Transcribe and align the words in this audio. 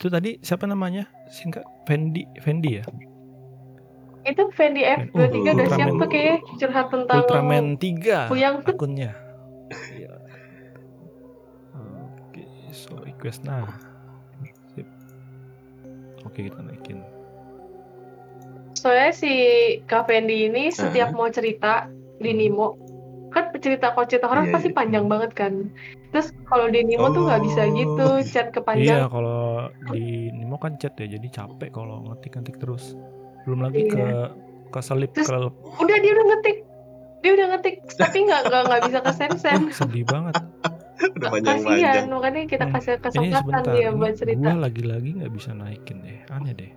Itu 0.00 0.08
tadi 0.08 0.40
siapa 0.40 0.64
namanya? 0.64 1.04
Singkat 1.28 1.60
Fendi, 1.84 2.24
Fendi 2.40 2.80
ya? 2.80 2.84
Itu 4.24 4.48
Fendi 4.56 4.80
F23 4.80 5.12
udah 5.12 5.28
Ultraman. 5.28 5.76
siap 5.76 5.88
tuh 5.92 6.08
kayak 6.08 6.36
curhat 6.56 6.86
tentang 6.88 7.20
Ultraman 7.20 7.64
3 7.76 8.32
Kuyang 8.32 8.64
tuh. 8.64 8.72
akunnya. 8.72 9.12
Iya. 9.92 10.16
Oke, 12.16 12.42
so 12.72 12.96
request 12.96 13.44
nah. 13.44 13.68
Sip. 14.72 14.88
Oke, 16.24 16.48
kita 16.48 16.64
naikin. 16.64 17.04
Soalnya 18.72 19.12
si 19.12 19.32
Kak 19.84 20.08
Fendi 20.08 20.48
ini 20.48 20.72
setiap 20.72 21.12
mau 21.12 21.28
cerita 21.28 21.92
di 22.16 22.32
Nimo 22.32 22.80
kan 23.28 23.52
cerita 23.54 23.92
kalau 23.92 24.08
cerita 24.08 24.26
horor 24.26 24.48
Iya, 24.48 24.52
pasti 24.56 24.72
iya. 24.72 24.76
panjang 24.80 25.04
banget 25.12 25.36
kan. 25.36 25.68
Terus 26.10 26.28
kalau 26.42 26.66
di 26.66 26.82
Nimo 26.82 27.06
tuh 27.08 27.22
nggak 27.22 27.40
bisa 27.40 27.62
Oh. 27.62 27.70
gitu 27.72 28.04
chat 28.26 28.46
Iya, 28.46 28.52
kepanjang. 28.52 29.00
kalau 29.08 29.42
di 29.88 30.04
Nimo 30.30 30.56
kan 30.56 30.74
chat 30.74 30.94
ya, 30.94 31.06
jadi 31.08 31.28
capek 31.28 31.70
kalau 31.70 32.02
ngetik-ngetik 32.04 32.58
terus. 32.58 32.98
Belum 33.42 33.62
lagi 33.62 33.84
Iya. 33.84 33.90
ke 33.90 34.04
keselip 34.70 35.10
Terus- 35.12 35.26
ke 35.26 35.38
Udah 35.80 35.96
dia 35.96 36.10
udah 36.12 36.26
ngetik, 36.28 36.56
dia 37.20 37.30
udah 37.32 37.46
ngetik, 37.48 37.74
tapi 37.94 38.18
nggak 38.22 38.40
nggak 38.44 38.62
nggak 38.64 38.80
bisa 38.84 38.98
ke 39.00 39.12
send. 39.12 39.32
Wah, 39.62 39.72
sedih 39.72 40.04
banget. 40.04 40.34
Udah 41.00 41.32
panjang-panjang. 41.32 41.80
Kasihan, 41.96 42.12
makanya 42.12 42.40
kita 42.44 42.64
Hmm. 42.66 42.74
kasih 42.76 42.92
Ini 42.92 43.00
kesempatan 43.00 43.40
sebentar, 43.40 43.72
dia 43.72 43.88
buat 43.90 44.14
cerita. 44.14 44.36
gua 44.44 44.56
lagi-lagi 44.60 45.10
nggak 45.16 45.32
bisa 45.32 45.50
naikin 45.54 45.98
deh, 46.04 46.18
aneh 46.28 46.52
deh. 46.52 46.72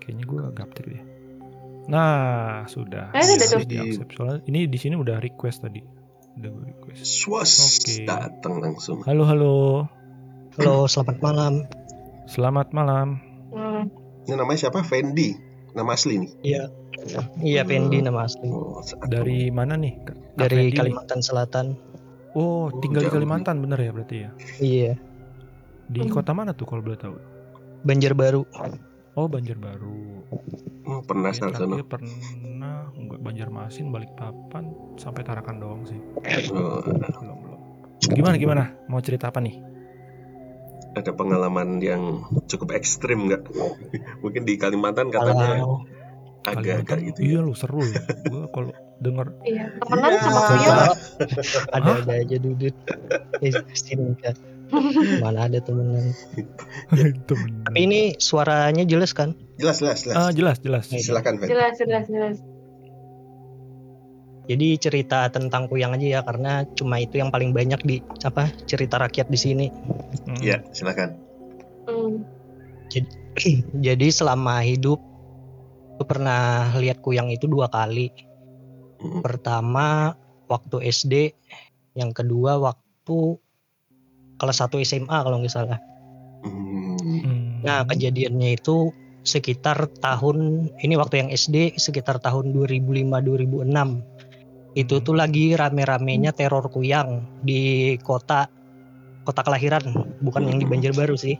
Kayaknya 0.00 0.24
gua 0.24 0.42
gaptek 0.50 0.86
deh. 0.88 1.02
Nah, 1.84 2.64
sudah. 2.64 3.10
Udah 3.10 3.20
Harus 3.20 3.36
tuh. 3.52 3.60
di-accept. 3.66 4.10
Soalnya 4.14 4.40
ini 4.46 4.64
di 4.64 4.78
sini 4.78 4.94
udah 4.94 5.18
request 5.18 5.60
tadi. 5.60 5.82
Gua 6.40 6.64
request. 6.64 7.04
Swas 7.04 7.52
Oke. 7.60 8.08
datang 8.08 8.64
langsung. 8.64 9.04
Halo, 9.04 9.28
halo. 9.28 9.54
Halo, 10.56 10.88
selamat 10.88 11.20
malam. 11.20 11.54
Selamat 12.24 12.72
malam. 12.72 13.20
Hmm. 13.52 13.92
Ini 14.24 14.34
namanya 14.34 14.58
siapa? 14.58 14.80
Fendi. 14.80 15.36
Nama 15.70 15.92
asli 15.92 16.16
nih. 16.16 16.30
Iya. 16.42 16.62
Iya, 17.40 17.62
Pendi 17.62 18.00
nama 18.00 18.24
asli. 18.24 18.48
Oh, 18.48 18.80
Dari 19.06 19.48
mana 19.48 19.76
nih? 19.76 20.00
Kak 20.00 20.16
Dari 20.36 20.72
Fendi? 20.72 20.78
Kalimantan 20.80 21.20
Selatan. 21.20 21.66
Oh, 22.32 22.72
tinggal 22.80 23.04
di 23.04 23.08
jauh. 23.08 23.16
Kalimantan 23.16 23.60
bener 23.60 23.78
ya 23.78 23.90
berarti 23.90 24.16
ya? 24.24 24.30
Iya, 24.58 24.92
Di 25.90 26.00
Hmm. 26.00 26.12
kota 26.12 26.30
mana 26.30 26.54
tuh 26.54 26.64
kalau 26.64 26.80
boleh 26.80 26.96
tahu? 26.96 27.18
Banjarbaru. 27.82 28.42
Oh, 29.18 29.26
Banjarbaru. 29.26 29.98
Hmm, 30.86 31.00
pernah 31.02 31.34
Ya, 31.34 31.50
sana 31.50 31.50
pernah 31.52 31.82
Banjarmasin, 33.20 33.88
Balikpapan, 33.88 34.64
sampai 34.96 35.22
Tarakan 35.22 35.56
doang 35.56 35.82
sih. 35.84 36.00
Belum, 36.48 36.80
belum. 37.38 37.58
Gimana 38.10 38.34
gimana? 38.34 38.64
Mau 38.88 39.00
cerita 39.00 39.28
apa 39.28 39.38
nih? 39.38 39.68
ada 40.90 41.14
pengalaman 41.14 41.78
yang 41.78 42.18
cukup 42.50 42.74
ekstrim 42.74 43.30
nggak? 43.30 43.46
Mungkin 44.26 44.42
di 44.42 44.58
Kalimantan 44.58 45.14
katanya 45.14 45.62
agak-agak 46.42 46.82
Kalimantan? 46.82 46.98
gitu. 47.06 47.18
Iya 47.22 47.38
ya. 47.38 47.46
lu 47.46 47.54
seru 47.54 47.78
ya. 47.78 48.02
Gua 48.26 48.44
kalau 48.50 48.70
denger 48.98 49.26
Iya, 49.46 49.64
temenan 49.78 50.10
Iya. 50.10 50.18
sama 50.18 50.34
Coba. 50.34 50.50
Kuyang. 50.50 50.80
ada-ada 51.70 52.12
aja 52.18 52.36
dudut. 52.42 52.74
Eh. 53.38 53.54
Mana 55.22 55.46
ada 55.46 55.58
temenan. 55.62 56.10
temen. 57.22 57.50
Tapi 57.62 57.78
ini 57.78 58.00
suaranya 58.18 58.82
jelas 58.82 59.14
kan? 59.14 59.38
Jelas, 59.62 59.78
jelas, 59.78 59.98
jelas. 60.02 60.16
Ah, 60.18 60.30
jelas 60.34 60.58
jelas. 60.58 60.84
Silakan, 60.90 61.38
Fendi. 61.38 61.54
Jelas, 61.54 61.74
jelas, 61.78 62.04
jelas. 62.10 62.36
Jadi 64.50 64.82
cerita 64.82 65.30
tentang 65.30 65.70
kuyang 65.70 65.94
aja 65.94 66.18
ya 66.18 66.20
karena 66.26 66.66
cuma 66.74 66.98
itu 66.98 67.22
yang 67.22 67.30
paling 67.30 67.54
banyak 67.54 67.78
di 67.86 67.96
apa 68.26 68.50
cerita 68.66 68.98
rakyat 68.98 69.30
di 69.30 69.38
sini. 69.38 69.66
Mm. 70.26 70.42
Iya, 70.42 70.56
silakan. 70.74 71.14
Hmm. 71.86 72.26
Jadi 73.86 74.06
selama 74.10 74.58
hidup 74.66 74.98
aku 75.94 76.02
pernah 76.02 76.66
lihat 76.82 76.98
kuyang 76.98 77.30
itu 77.30 77.46
dua 77.46 77.70
kali. 77.70 78.10
Hmm. 78.98 79.22
Pertama 79.22 80.18
waktu 80.50 80.82
SD, 80.82 81.30
yang 81.94 82.10
kedua 82.10 82.58
waktu 82.58 83.38
kelas 84.34 84.66
1 84.66 84.82
SMA 84.82 85.14
kalau 85.14 85.38
nggak 85.38 85.54
salah. 85.54 85.78
Hmm. 86.42 86.98
Hmm. 86.98 87.62
Nah 87.62 87.86
kejadiannya 87.86 88.58
itu 88.58 88.90
sekitar 89.22 89.86
tahun 90.00 90.68
ini 90.80 90.98
waktu 90.98 91.22
yang 91.22 91.30
SD 91.30 91.78
sekitar 91.78 92.18
tahun 92.18 92.56
2005-2006 92.56 94.19
itu 94.78 95.02
tuh 95.02 95.18
lagi 95.18 95.58
rame-ramenya 95.58 96.30
teror 96.30 96.70
kuyang 96.70 97.26
di 97.42 97.94
kota 97.98 98.46
kota 99.26 99.42
kelahiran 99.42 99.82
bukan 100.22 100.46
yang 100.46 100.58
di 100.62 100.66
Banjarbaru 100.66 101.16
sih. 101.18 101.36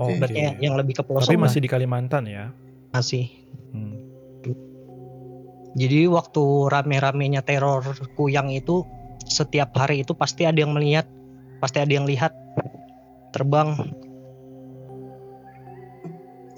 Oh, 0.00 0.08
berarti 0.16 0.40
Oke. 0.40 0.64
yang 0.64 0.74
lebih 0.80 0.96
ke 0.96 1.02
Tapi 1.04 1.12
pelosok 1.12 1.40
masih 1.40 1.60
di 1.60 1.68
Kalimantan 1.68 2.24
ya. 2.28 2.52
masih. 2.94 3.26
Hmm. 3.74 3.98
jadi 5.74 6.06
waktu 6.06 6.70
rame-ramenya 6.70 7.42
teror 7.42 7.82
kuyang 8.14 8.54
itu 8.54 8.86
setiap 9.26 9.74
hari 9.74 10.06
itu 10.06 10.14
pasti 10.14 10.46
ada 10.46 10.62
yang 10.62 10.70
melihat 10.70 11.08
pasti 11.58 11.82
ada 11.82 11.90
yang 11.90 12.06
lihat. 12.06 12.30
Terbang. 13.34 13.74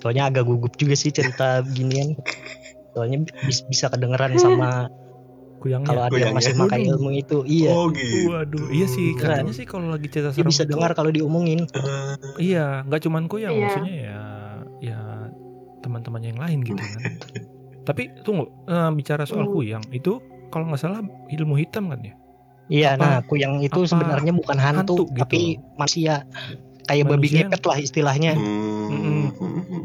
Soalnya 0.05 0.29
agak 0.29 0.45
gugup 0.45 0.77
juga 0.77 0.93
sih 0.93 1.09
cerita 1.09 1.65
beginian 1.65 2.21
soalnya 2.97 3.29
bis- 3.45 3.65
bisa 3.69 3.93
kedengeran 3.93 4.37
sama 4.41 4.89
Kuyangnya. 5.67 5.89
kalau 5.89 6.03
ada 6.05 6.17
yang 6.17 6.31
masih 6.33 6.55
makai 6.55 6.81
Waduh. 6.81 6.93
ilmu 6.95 7.11
itu 7.13 7.39
iya 7.45 7.71
Oh 7.71 7.91
gitu. 7.91 8.17
Waduh, 8.29 8.67
iya 8.71 8.87
sih 8.87 9.07
katanya 9.13 9.51
sih 9.51 9.65
kalau 9.65 9.87
lagi 9.89 10.07
cerita 10.07 10.31
dia 10.31 10.37
serem 10.37 10.49
bisa 10.49 10.63
itu- 10.63 10.71
dengar 10.71 10.91
kalau 10.93 11.11
diomongin 11.11 11.67
Iya, 12.37 12.83
nggak 12.83 13.01
cuman 13.03 13.27
kuyang, 13.27 13.53
Iya. 13.53 13.63
maksudnya 13.63 13.95
ya 13.97 14.19
ya 14.79 14.99
teman-temannya 15.81 16.29
yang 16.29 16.41
lain 16.41 16.59
gitu 16.63 16.79
kan. 16.79 17.01
Tapi 17.87 18.03
tunggu, 18.21 18.47
eh, 18.65 18.91
bicara 18.93 19.23
soal 19.23 19.45
Hmm. 19.45 19.55
kuyang 19.55 19.85
itu 19.91 20.19
kalau 20.49 20.67
nggak 20.67 20.81
salah 20.81 21.03
ilmu 21.29 21.55
hitam 21.57 21.87
kan 21.89 22.01
ya? 22.01 22.15
iya 22.67 22.89
Apa- 22.91 23.01
nah 23.01 23.17
kuyang 23.23 23.59
itu 23.61 23.79
apa 23.79 23.87
sebenarnya 23.89 24.33
bukan 24.33 24.57
hantu, 24.57 24.79
hantu 24.99 25.05
gitu 25.09 25.21
tapi 25.21 25.41
manusia 25.77 26.27
kayak 26.83 27.05
babi 27.05 27.29
ngepet 27.33 27.63
lah 27.63 27.79
istilahnya 27.79 28.33
Hmm. 28.35 29.31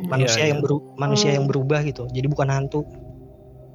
manusia 0.07 0.41
Iya, 0.41 0.49
yang 0.49 0.59
iya. 0.59 0.65
beru- 0.65 0.85
manusia 0.95 1.29
Hmm. 1.29 1.35
yang 1.35 1.45
berubah 1.45 1.79
gitu 1.83 2.03
jadi 2.07 2.25
bukan 2.25 2.49
hantu 2.49 2.81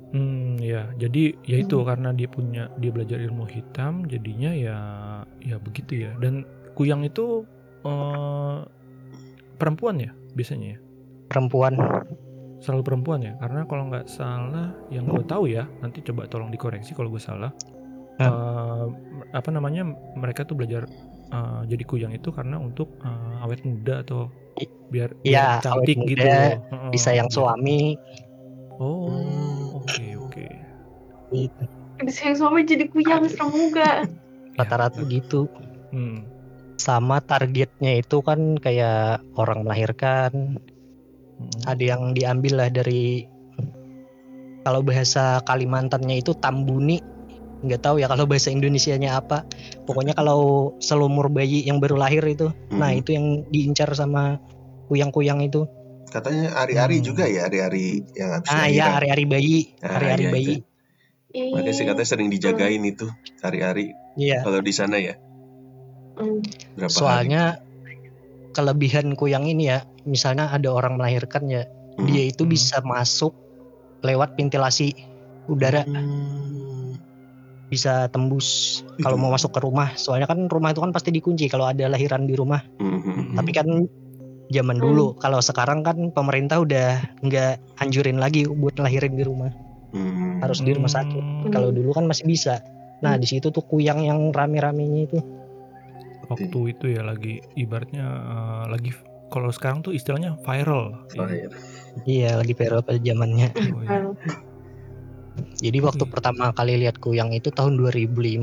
Hmm, 0.08 0.45
ya. 0.66 0.82
Jadi 0.99 1.38
ya 1.47 1.56
itu 1.62 1.77
Hmm. 1.78 1.87
karena 1.87 2.10
dia 2.10 2.28
punya 2.28 2.69
dia 2.82 2.91
belajar 2.91 3.19
ilmu 3.22 3.47
hitam, 3.47 4.04
jadinya 4.10 4.50
ya 4.53 4.77
ya 5.41 5.56
begitu 5.62 6.06
ya. 6.09 6.12
Dan 6.19 6.43
kuyang 6.75 7.06
itu 7.06 7.47
eh, 7.87 8.59
perempuan 9.56 9.97
ya 10.03 10.10
biasanya 10.34 10.77
ya. 10.77 10.78
perempuan 11.27 11.75
Selalu 12.56 12.82
perempuan 12.82 13.21
ya. 13.22 13.32
Karena 13.38 13.62
kalau 13.69 13.87
nggak 13.93 14.09
salah 14.09 14.72
yang 14.91 15.07
gue 15.07 15.22
tahu 15.28 15.47
ya, 15.47 15.68
nanti 15.84 16.01
coba 16.03 16.27
tolong 16.27 16.51
dikoreksi 16.51 16.97
kalau 16.97 17.12
gue 17.12 17.21
salah. 17.21 17.53
Eh, 18.16 18.86
apa 19.36 19.48
namanya 19.53 19.84
mereka 20.16 20.48
tuh 20.48 20.57
belajar 20.57 20.89
eh, 21.30 21.60
jadi 21.69 21.84
kuyang 21.84 22.12
itu 22.16 22.33
karena 22.33 22.57
untuk 22.57 22.97
eh, 23.04 23.45
awet 23.45 23.60
muda 23.62 24.01
atau 24.03 24.33
biar, 24.89 25.10
biar 25.21 25.21
Iya, 25.21 25.47
cantik 25.60 26.01
awet 26.01 26.09
gitu. 26.09 26.24
muda, 26.24 26.36
Heeh, 26.57 26.91
bisa 26.91 27.10
yang 27.12 27.28
suami 27.28 28.01
Oh, 28.77 29.09
Hmm. 29.09 29.66
Gitu. 31.30 31.62
Bisa 31.98 32.28
yang 32.28 32.36
suami 32.36 32.60
jadi 32.62 32.84
kuyang 32.86 33.26
serem 33.26 33.50
juga. 33.52 34.04
rata-rata 34.56 35.04
gitu 35.04 35.52
Hmm. 35.92 36.24
sama 36.76 37.20
targetnya 37.20 38.00
itu 38.00 38.24
kan 38.24 38.56
kayak 38.56 39.20
orang 39.36 39.68
melahirkan 39.68 40.56
Hmm. 41.36 41.52
ada 41.68 41.84
yang 41.84 42.16
diambil 42.16 42.64
lah 42.64 42.72
dari 42.72 43.28
kalau 44.64 44.80
bahasa 44.80 45.44
Kalimantannya 45.44 46.24
itu 46.24 46.32
tambuni 46.34 47.04
nggak 47.60 47.84
tahu 47.84 48.00
ya 48.00 48.08
kalau 48.08 48.24
bahasa 48.24 48.48
Indonesianya 48.48 49.20
apa 49.20 49.44
pokoknya 49.84 50.12
kalau 50.12 50.72
selumur 50.80 51.28
bayi 51.28 51.60
yang 51.60 51.76
baru 51.76 52.00
lahir 52.00 52.24
itu 52.24 52.48
nah 52.72 52.88
Hmm. 52.88 53.00
itu 53.00 53.12
yang 53.12 53.26
diincar 53.48 53.92
sama 53.92 54.40
kuyang-kuyang 54.88 55.44
itu 55.44 55.68
Katanya 56.06 56.54
ari-ari 56.56 57.02
Hmm. 57.02 57.06
juga 57.12 57.28
ya, 57.28 57.44
ari-ari 57.44 58.00
yang 58.16 58.30
habis 58.32 58.48
ah 58.48 58.64
ya 58.64 58.96
hari-hari 58.96 59.24
bayi 59.26 59.58
Ah, 59.82 59.98
hari-hari 59.98 60.24
iya, 60.24 60.32
bayi 60.32 60.54
itu. 60.56 60.75
Makanya 61.36 61.72
sih 61.72 61.84
katanya 61.84 62.09
sering 62.09 62.28
dijagain 62.33 62.83
itu 62.83 63.06
hari-hari 63.41 63.92
iya 64.16 64.41
kalau 64.41 64.65
di 64.65 64.72
sana 64.72 64.97
ya. 64.97 65.15
Hmm. 66.16 66.41
Berapa 66.74 66.88
hari? 66.88 66.97
soalnya 66.97 67.42
kelebihan 68.53 69.12
kuyang 69.12 69.44
ini 69.44 69.68
ya 69.68 69.84
misalnya 70.09 70.48
ada 70.48 70.72
orang 70.72 70.97
melahirkan 70.97 71.44
ya 71.47 71.68
Hmm. 71.97 72.09
dia 72.09 72.28
itu 72.28 72.44
Hmm. 72.44 72.53
bisa 72.53 72.80
masuk 72.80 73.33
lewat 74.00 74.36
ventilasi 74.36 74.92
udara 75.48 75.84
Hmm. 75.84 76.97
bisa 77.66 78.06
tembus 78.09 78.80
kalau 79.00 79.18
mau 79.18 79.33
masuk 79.33 79.50
ke 79.50 79.60
rumah 79.60 79.92
soalnya 79.97 80.30
kan 80.30 80.47
rumah 80.47 80.71
itu 80.71 80.80
kan 80.80 80.92
pasti 80.94 81.10
dikunci 81.10 81.50
kalau 81.50 81.66
ada 81.66 81.88
lahiran 81.91 82.24
di 82.24 82.33
rumah 82.33 82.62
Hmm, 82.78 83.00
hmm, 83.00 83.03
hmm. 83.03 83.36
tapi 83.36 83.50
kan 83.50 83.68
zaman 84.47 84.78
dulu 84.78 85.18
kalau 85.18 85.42
sekarang 85.42 85.83
kan 85.83 86.15
pemerintah 86.15 86.62
udah 86.62 87.18
nggak 87.18 87.59
anjurin 87.83 88.22
lagi 88.22 88.47
buat 88.47 88.78
lahirin 88.78 89.18
di 89.18 89.24
rumah 89.27 89.50
Hmm. 89.88 90.38
harus 90.38 90.60
di 90.60 90.71
rumah 90.71 90.88
sakit 90.88 91.22
Hmm. 91.47 91.50
kalau 91.50 91.71
dulu 91.71 91.91
kan 91.91 92.04
masih 92.04 92.24
bisa 92.24 92.60
nah 92.97 93.15
di 93.15 93.24
situ 93.24 93.48
tuh 93.48 93.62
kuyang 93.62 94.00
yang 94.00 94.30
rame-ramenya 94.30 95.00
itu 95.04 95.18
waktu 96.27 96.48
itu 96.68 96.86
ya 96.91 97.03
lagi 97.03 97.38
ibaratnya 97.54 98.03
eh, 98.04 98.65
lagi 98.68 98.91
kalau 99.27 99.50
sekarang 99.50 99.80
tuh 99.80 99.91
istilahnya 99.91 100.38
viral. 100.38 101.03
Oh, 101.12 101.27
iya. 101.27 101.50
Iya, 102.04 102.30
lagi 102.36 102.54
viral 102.54 102.78
pada 102.80 102.94
zamannya. 102.97 103.50
Oh, 103.74 103.83
iya. 103.83 103.98
Jadi 105.59 105.78
waktu 105.80 106.00
Oke. 106.00 106.12
pertama 106.12 106.48
kali 106.50 106.78
lihat 106.78 106.97
kuyang 106.97 107.30
itu 107.30 107.50
tahun 107.50 107.77
2005 107.77 108.38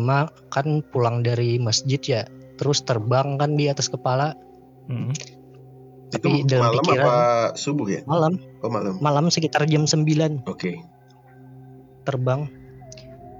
kan 0.47 0.65
pulang 0.85 1.21
dari 1.21 1.55
masjid 1.57 1.97
ya, 1.99 2.21
terus 2.55 2.81
terbang 2.81 3.35
kan 3.35 3.55
di 3.55 3.67
atas 3.67 3.87
kepala 3.87 4.35
Mm. 4.83 5.15
Itu 6.11 6.19
Tapi 6.19 6.31
dalam 6.43 6.69
malam 6.69 6.83
pikiran- 6.83 7.07
apa 7.07 7.15
subuh 7.55 7.87
ya? 7.87 8.01
malam, 8.03 8.35
Oh 8.59 8.67
malam. 8.67 8.99
malam 8.99 9.25
sekitar 9.27 9.63
jam 9.65 9.87
9 9.87 10.43
Oke. 10.45 10.75
Terbang. 12.03 12.47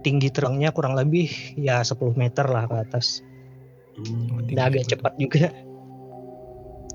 Tinggi 0.02 0.28
terbangnya 0.28 0.70
kurang 0.70 0.94
lebih 0.94 1.28
ya 1.56 1.80
10 1.80 1.96
meter 2.14 2.44
lah 2.44 2.66
ke 2.66 2.76
atas. 2.82 3.24
Hmm. 3.96 4.42
Tinggi 4.42 4.52
Dan 4.52 4.64
agak 4.64 4.82
betul. 4.82 4.92
cepat 4.92 5.14
juga. 5.16 5.46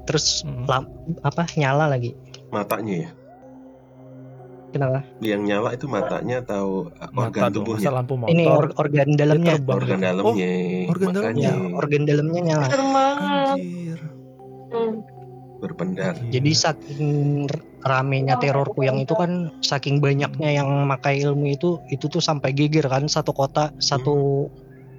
Terus 0.04 0.40
Mm. 0.40 0.64
lam- 0.64 0.92
apa 1.20 1.42
nyala 1.54 1.84
lagi. 1.86 2.16
Matanya 2.48 2.94
ya? 2.98 3.10
Kenapa? 4.68 5.00
Yang 5.20 5.42
nyala 5.44 5.68
itu 5.72 5.86
matanya 5.86 6.36
atau 6.40 6.92
Mata 7.08 7.08
organ 7.08 7.40
dong, 7.40 7.40
masa 7.40 7.56
tubuhnya? 7.56 7.90
lampu 7.90 8.14
motor. 8.14 8.32
Ini 8.32 8.44
or- 8.44 8.74
organ 8.76 9.08
dalamnya. 9.16 9.52
terbang. 9.56 9.74
Organ 9.74 10.00
dalamnya. 10.00 10.50
organ 10.84 11.08
makanya 11.08 11.16
dalamnya. 11.16 11.48
Ya, 11.48 11.54
organ 11.72 12.02
dalamnya 12.04 12.40
nyala. 12.42 12.66
Anjir. 12.68 13.98
Hmm. 14.68 14.94
berpendar. 15.58 16.14
Jadi 16.28 16.50
saking 16.54 17.48
ramenya 17.78 18.34
teror 18.42 18.66
kuyang 18.74 18.98
itu 18.98 19.14
kan 19.14 19.54
saking 19.62 20.02
banyaknya 20.02 20.58
yang 20.58 20.66
makai 20.84 21.22
ilmu 21.22 21.54
itu 21.54 21.78
itu 21.88 22.10
tuh 22.10 22.18
sampai 22.18 22.50
geger 22.50 22.90
kan 22.90 23.06
satu 23.06 23.30
kota 23.30 23.70
satu 23.78 24.46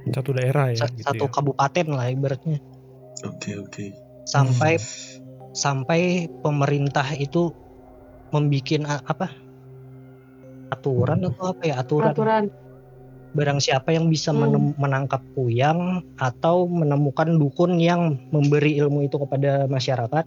satu 0.10 0.30
daerah 0.32 0.72
ya 0.72 0.88
sa- 0.88 0.92
gitu 0.96 1.04
satu 1.04 1.26
ya. 1.28 1.32
kabupaten 1.32 1.88
lah 1.92 2.08
ibaratnya 2.08 2.58
Oke 3.28 3.60
oke. 3.60 3.86
sampai 4.24 4.80
Hmm. 4.80 5.52
sampai 5.52 6.02
pemerintah 6.40 7.04
itu 7.14 7.52
membikin 8.32 8.88
a- 8.88 9.04
apa 9.04 9.28
aturan 10.70 11.26
atau 11.26 11.52
apa 11.52 11.64
ya 11.66 11.76
aturan 11.82 12.14
Peraturan. 12.14 12.44
barang 13.30 13.60
siapa 13.60 13.92
yang 13.92 14.08
bisa 14.08 14.32
Hmm. 14.32 14.72
menangkap 14.78 15.20
kuyang 15.36 16.02
atau 16.16 16.66
menemukan 16.66 17.30
dukun 17.36 17.78
yang 17.78 18.18
memberi 18.32 18.78
ilmu 18.80 19.04
itu 19.04 19.20
kepada 19.20 19.68
masyarakat 19.68 20.26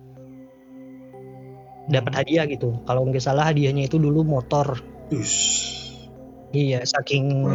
dapat 1.93 2.13
hadiah 2.17 2.45
gitu 2.49 2.81
kalau 2.83 3.05
nggak 3.05 3.21
salah 3.21 3.53
hadiahnya 3.53 3.87
itu 3.87 4.01
dulu 4.01 4.25
motor 4.25 4.81
Ush, 5.13 5.81
Iya, 6.53 6.85
saking 6.85 7.49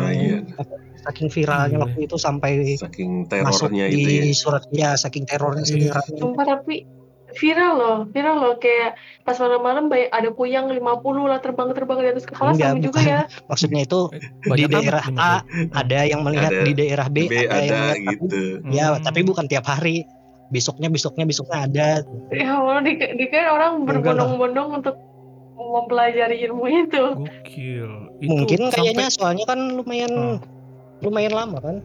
apa, 0.58 0.74
saking 1.06 1.28
viralnya 1.30 1.78
Gila. 1.78 1.84
waktu 1.86 2.00
itu 2.06 2.18
sampai 2.18 2.52
saking 2.76 3.30
masuk 3.30 3.70
terornya 3.70 3.86
di 3.90 3.98
itu 3.98 4.10
ya. 4.10 4.24
surat 4.34 4.64
ya, 4.70 4.90
saking 4.94 5.24
terornya 5.26 5.64
saking 5.64 5.86
Iya. 5.86 5.94
ramai. 5.98 6.18
Sumpah 6.18 6.46
tapi 6.46 6.76
viral 7.38 7.74
loh, 7.78 7.98
viral 8.10 8.38
loh 8.42 8.54
kayak 8.58 8.98
pas 9.22 9.38
malam-malam 9.38 9.86
ada 9.94 10.30
kuyang 10.34 10.66
50 10.74 10.82
lah 11.30 11.38
terbang-terbang 11.38 11.98
di 12.02 12.08
atas 12.10 12.26
kepala 12.26 12.58
Enggak, 12.58 12.74
sama 12.74 12.82
juga 12.82 13.00
ya. 13.06 13.22
Maksudnya 13.46 13.82
itu 13.86 14.00
di 14.10 14.50
Banyak 14.50 14.66
amat 14.66 14.74
daerah 14.82 15.04
A 15.14 15.34
ada 15.78 16.00
yang 16.10 16.22
melihat 16.26 16.52
Ada. 16.58 16.66
di 16.66 16.72
daerah 16.74 17.08
B, 17.14 17.18
B 17.30 17.34
ada, 17.38 17.38
yang 17.38 17.46
ada 17.46 17.62
melihat 17.62 17.94
tapi 17.94 18.10
gitu. 18.18 18.42
ya, 18.74 18.86
Hmm. 18.90 19.04
tapi 19.06 19.20
bukan 19.22 19.46
tiap 19.46 19.66
hari. 19.70 20.10
Besoknya 20.48 20.88
besoknya 20.88 21.26
besoknya 21.26 21.58
ada. 21.68 21.88
Ya 22.32 22.56
Allah 22.56 22.80
di, 22.80 22.96
di 22.96 23.26
kan 23.28 23.52
orang 23.52 23.84
berbondong-bondong 23.84 24.80
untuk 24.80 24.96
mempelajari 25.58 26.40
ilmu 26.48 26.66
itu. 26.66 27.04
Gokil. 27.20 27.90
Itu 28.20 28.30
Mungkin 28.32 28.60
sampai- 28.68 28.76
kayaknya 28.80 29.08
soalnya 29.12 29.46
kan 29.46 29.60
lumayan 29.74 30.14
Hmm. 30.14 30.38
lumayan 30.98 31.34
lama 31.36 31.62
kan 31.62 31.78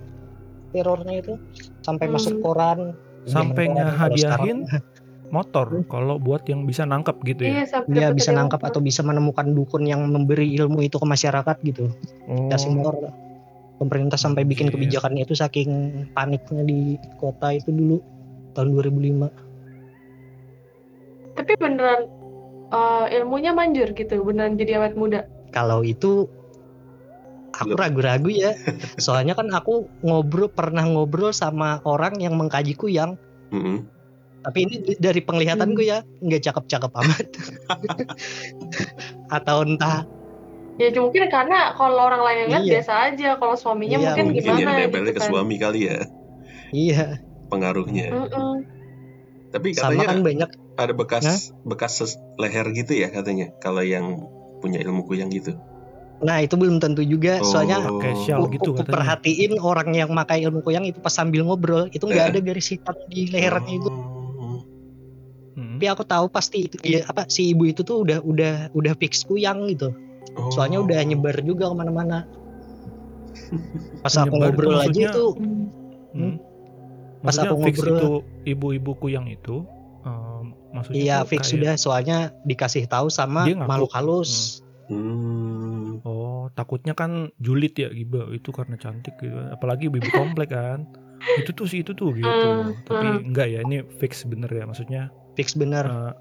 terornya 0.72 1.20
itu 1.20 1.36
sampai 1.80 2.08
Hmm. 2.08 2.14
masuk 2.16 2.40
koran. 2.40 2.96
sampai 3.22 3.70
ngehadiahin 3.70 4.66
motor 5.30 5.86
kalau 5.86 6.18
buat 6.18 6.42
yang 6.44 6.66
bisa 6.66 6.82
nangkep 6.82 7.22
gitu 7.22 7.46
Iya 7.46 7.64
ya. 7.64 7.78
Dia 7.86 8.00
dapet 8.10 8.18
bisa 8.18 8.30
nangkap 8.34 8.58
atau 8.60 8.82
bisa 8.82 9.00
menemukan 9.00 9.46
dukun 9.46 9.86
yang 9.86 10.02
memberi 10.04 10.50
ilmu 10.58 10.82
itu 10.82 10.98
ke 10.98 11.06
masyarakat 11.06 11.56
gitu. 11.62 11.86
Oh, 12.26 12.50
motor. 12.50 13.14
Pemerintah 13.78 14.18
sampai 14.18 14.42
bikin 14.42 14.68
Anjir. 14.68 14.74
kebijakan 14.74 15.14
itu 15.16 15.32
saking 15.32 15.70
paniknya 16.10 16.66
di 16.66 16.98
kota 17.16 17.54
itu 17.54 17.70
dulu 17.70 18.02
tahun 18.52 18.72
2005. 18.76 19.28
Tapi 21.32 21.52
beneran 21.56 22.00
eh, 22.72 23.06
ilmunya 23.20 23.52
manjur 23.56 23.92
gitu, 23.96 24.20
beneran 24.22 24.56
jadi 24.60 24.78
awet 24.80 24.94
muda. 24.96 25.24
Kalau 25.52 25.84
itu 25.84 26.28
aku 27.52 27.76
ragu-ragu 27.76 28.32
ya. 28.32 28.56
Soalnya 28.96 29.36
kan 29.36 29.48
aku 29.52 29.88
ngobrol 30.04 30.48
pernah 30.48 30.84
ngobrol 30.84 31.32
sama 31.32 31.80
orang 31.84 32.16
yang 32.20 32.36
mengkaji 32.36 32.72
kuyang. 32.76 33.16
Mm-mm. 33.52 33.84
Tapi 34.42 34.58
ini 34.66 34.74
dari 34.98 35.22
penglihatanku 35.22 35.82
ya 35.86 36.02
nggak 36.24 36.42
cakep-cakep 36.42 36.90
amat. 36.90 37.26
Atau 39.36 39.64
entah 39.68 40.02
Ya 40.80 40.88
mungkin 40.96 41.28
karena 41.28 41.76
kalau 41.76 42.08
orang 42.08 42.24
lain 42.24 42.38
yang 42.42 42.48
lihat 42.48 42.64
Iya. 42.64 42.72
biasa 42.80 42.92
aja, 43.12 43.28
kalau 43.36 43.54
suaminya 43.60 44.00
Iya, 44.00 44.04
mungkin 44.08 44.24
Mungkin 44.32 44.40
gimana 44.40 44.70
yang 44.80 44.90
gitu 44.90 45.12
ke 45.12 45.20
kan. 45.20 45.28
suami 45.28 45.56
kali 45.60 45.80
ya 45.84 45.98
iya. 46.72 47.20
Pengaruhnya. 47.52 48.08
Mm-mm. 48.08 48.54
Tapi 49.52 49.76
Sama 49.76 49.92
katanya 49.92 50.06
kan 50.08 50.18
banyak 50.24 50.50
ada 50.72 50.92
bekas 50.92 51.22
Hah? 51.22 51.38
bekas 51.62 51.92
ses- 51.94 52.20
leher 52.34 52.64
gitu 52.72 52.96
ya 52.96 53.08
katanya 53.08 53.52
kalau 53.58 53.84
yang 53.84 54.24
punya 54.58 54.80
ilmu 54.80 55.04
kuyang 55.04 55.28
gitu. 55.28 55.52
Nah 56.18 56.38
itu 56.38 56.54
belum 56.54 56.78
tentu 56.78 57.02
juga. 57.02 57.44
Soalnya 57.44 57.82
Oh. 57.82 58.00
Spesial 58.00 58.40
ku, 58.40 58.46
gitu 58.48 58.62
ku- 58.64 58.72
ku 58.72 58.80
katanya. 58.80 58.94
perhatiin 58.96 59.52
orang 59.58 59.92
yang 59.92 60.08
makai 60.08 60.40
ilmu 60.40 60.62
kuyang 60.62 60.82
itu 60.82 60.96
pas 60.96 61.12
sambil 61.12 61.44
ngobrol 61.44 61.86
itu 61.86 62.00
nggak 62.00 62.32
ada 62.32 62.40
garis 62.40 62.72
hitam 62.72 62.96
di 63.06 63.28
lehernya 63.28 63.74
itu. 63.76 63.90
Oh. 63.90 64.62
Hmm. 65.52 65.76
Tapi 65.76 65.86
aku 65.86 66.02
tahu 66.02 66.26
pasti 66.26 66.64
itu 66.64 66.78
dia 66.78 67.04
apa 67.04 67.26
si 67.26 67.52
ibu 67.52 67.66
itu 67.66 67.82
tuh 67.82 68.00
udah 68.00 68.22
udah 68.22 68.54
udah 68.72 68.92
fix 68.94 69.20
kuyang 69.22 69.68
gitu. 69.68 69.92
Oh. 70.32 70.48
Soalnya 70.48 70.80
udah 70.80 70.96
nyebar 71.02 71.36
juga 71.42 71.68
ke 71.68 71.74
mana-mana. 71.74 72.24
Pas 74.00 74.14
aku 74.14 74.32
Menyebar 74.32 74.48
itu 74.48 74.64
ngobrol 74.64 74.78
aja 74.80 75.02
itu 75.02 75.24
Hmm. 75.36 75.64
Hmm. 76.12 76.34
Pas 77.22 77.30
Maksudnya 77.30 77.50
aku 77.50 77.62
fix 77.62 77.76
ngobrol- 77.78 77.94
itu 77.94 78.10
ibu-ibuku 78.44 79.06
yang 79.08 79.26
itu 79.26 79.62
em, 80.02 80.44
maksudnya 80.72 80.98
iya 80.98 81.16
fix 81.22 81.40
kayak- 81.40 81.52
sudah 81.52 81.72
soalnya 81.76 82.16
dikasih 82.42 82.84
tahu 82.84 83.06
sama 83.06 83.46
ngaku. 83.46 83.62
makhluk 83.62 83.92
halus. 83.92 84.58
Hmm. 84.90 86.02
Oh, 86.02 86.50
takutnya 86.52 86.92
kan 86.92 87.30
julid 87.38 87.72
ya 87.72 87.88
Giba 87.88 88.26
itu 88.28 88.50
karena 88.50 88.74
cantik 88.74 89.14
gitu. 89.16 89.32
Apalagi 89.48 89.86
ibu 89.86 90.02
komplek 90.10 90.50
kan. 90.50 90.84
Itu 91.38 91.54
tuh 91.54 91.64
sih 91.64 91.80
itu 91.80 91.94
tuh 91.94 92.10
gitu. 92.10 92.26
Hmm, 92.26 92.74
Tapi 92.82 93.06
hmm. 93.06 93.30
enggak 93.30 93.46
ya, 93.46 93.62
ini 93.62 93.86
fix 93.96 94.26
bener 94.26 94.50
ya 94.50 94.66
maksudnya. 94.66 95.06
Fix 95.32 95.54
bener. 95.54 95.86
eh, 95.86 96.12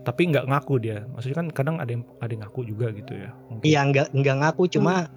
tapi 0.00 0.26
nggak 0.26 0.48
ngaku 0.48 0.80
dia. 0.80 1.04
Maksudnya 1.06 1.36
kan 1.36 1.48
kadang 1.52 1.76
ada 1.76 1.92
yang 1.92 2.08
ada 2.18 2.32
yang 2.32 2.42
ngaku 2.42 2.64
juga 2.64 2.88
gitu 2.90 3.12
ya. 3.12 3.30
Iya 3.60 3.80
nggak 3.84 4.06
nggak 4.10 4.36
ngaku 4.40 4.64
cuma 4.72 5.12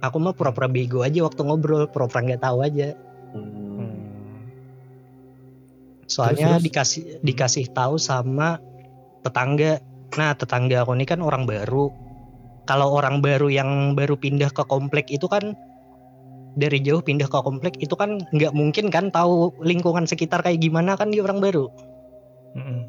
aku 0.00 0.18
mah 0.18 0.34
pura-pura 0.34 0.66
bego 0.66 1.02
aja 1.02 1.22
waktu 1.22 1.40
ngobrol 1.40 1.86
pura-pura 1.86 2.26
nggak 2.26 2.42
tahu 2.42 2.58
aja. 2.60 2.98
Hmm. 3.30 3.67
Hmm. 6.08 6.10
Soalnya 6.10 6.48
Terus, 6.48 6.56
terus? 6.56 6.64
dikasih 6.64 7.02
dikasih 7.20 7.66
tahu 7.76 8.00
sama 8.00 8.56
tetangga. 9.20 9.84
Nah 10.16 10.32
tetangga 10.32 10.88
aku 10.88 10.96
ini 10.96 11.04
kan 11.04 11.20
orang 11.20 11.44
baru. 11.44 11.92
Kalau 12.64 12.96
orang 12.96 13.20
baru 13.20 13.52
yang 13.52 13.92
baru 13.92 14.16
pindah 14.16 14.48
ke 14.52 14.64
komplek 14.64 15.12
itu 15.12 15.28
kan 15.28 15.52
dari 16.56 16.80
jauh 16.80 17.04
pindah 17.04 17.28
ke 17.28 17.38
komplek 17.38 17.76
itu 17.78 17.92
kan 17.92 18.24
nggak 18.32 18.52
mungkin 18.56 18.88
kan 18.88 19.12
tahu 19.12 19.52
lingkungan 19.60 20.08
sekitar 20.08 20.40
kayak 20.40 20.64
gimana 20.64 20.96
kan 20.96 21.12
dia 21.12 21.20
orang 21.24 21.44
baru. 21.44 21.68
Mm-mm. 22.56 22.80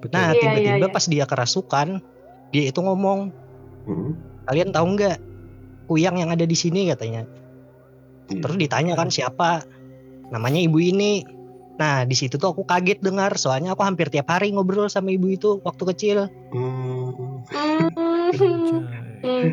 Betul. 0.00 0.16
Nah 0.16 0.32
Iya, 0.32 0.40
tiba-tiba 0.40 0.76
iya, 0.76 0.88
iya. 0.88 0.92
pas 0.92 1.04
dia 1.04 1.24
kerasukan 1.28 1.88
dia 2.52 2.64
itu 2.68 2.80
ngomong 2.80 3.44
Hmm. 3.84 4.16
kalian 4.48 4.72
tahu 4.72 4.96
nggak 4.96 5.20
kuyang 5.92 6.16
yang 6.16 6.32
ada 6.32 6.48
di 6.48 6.56
sini 6.56 6.88
katanya. 6.88 7.28
Iya. 8.32 8.40
Terus 8.40 8.56
ditanya 8.56 8.96
kan 8.96 9.12
siapa? 9.12 9.60
Namanya 10.32 10.60
ibu 10.64 10.80
ini. 10.80 11.20
Nah 11.74 12.06
di 12.06 12.14
situ 12.14 12.38
tuh 12.38 12.54
aku 12.54 12.62
kaget 12.62 13.02
dengar, 13.02 13.34
soalnya 13.34 13.74
aku 13.74 13.82
hampir 13.82 14.06
tiap 14.10 14.30
hari 14.30 14.54
ngobrol 14.54 14.86
sama 14.86 15.10
ibu 15.10 15.26
itu 15.30 15.58
waktu 15.66 15.82
kecil. 15.94 16.18
Hmm. 16.54 17.42
Hmm. 17.50 17.88
Hmm. 19.24 19.46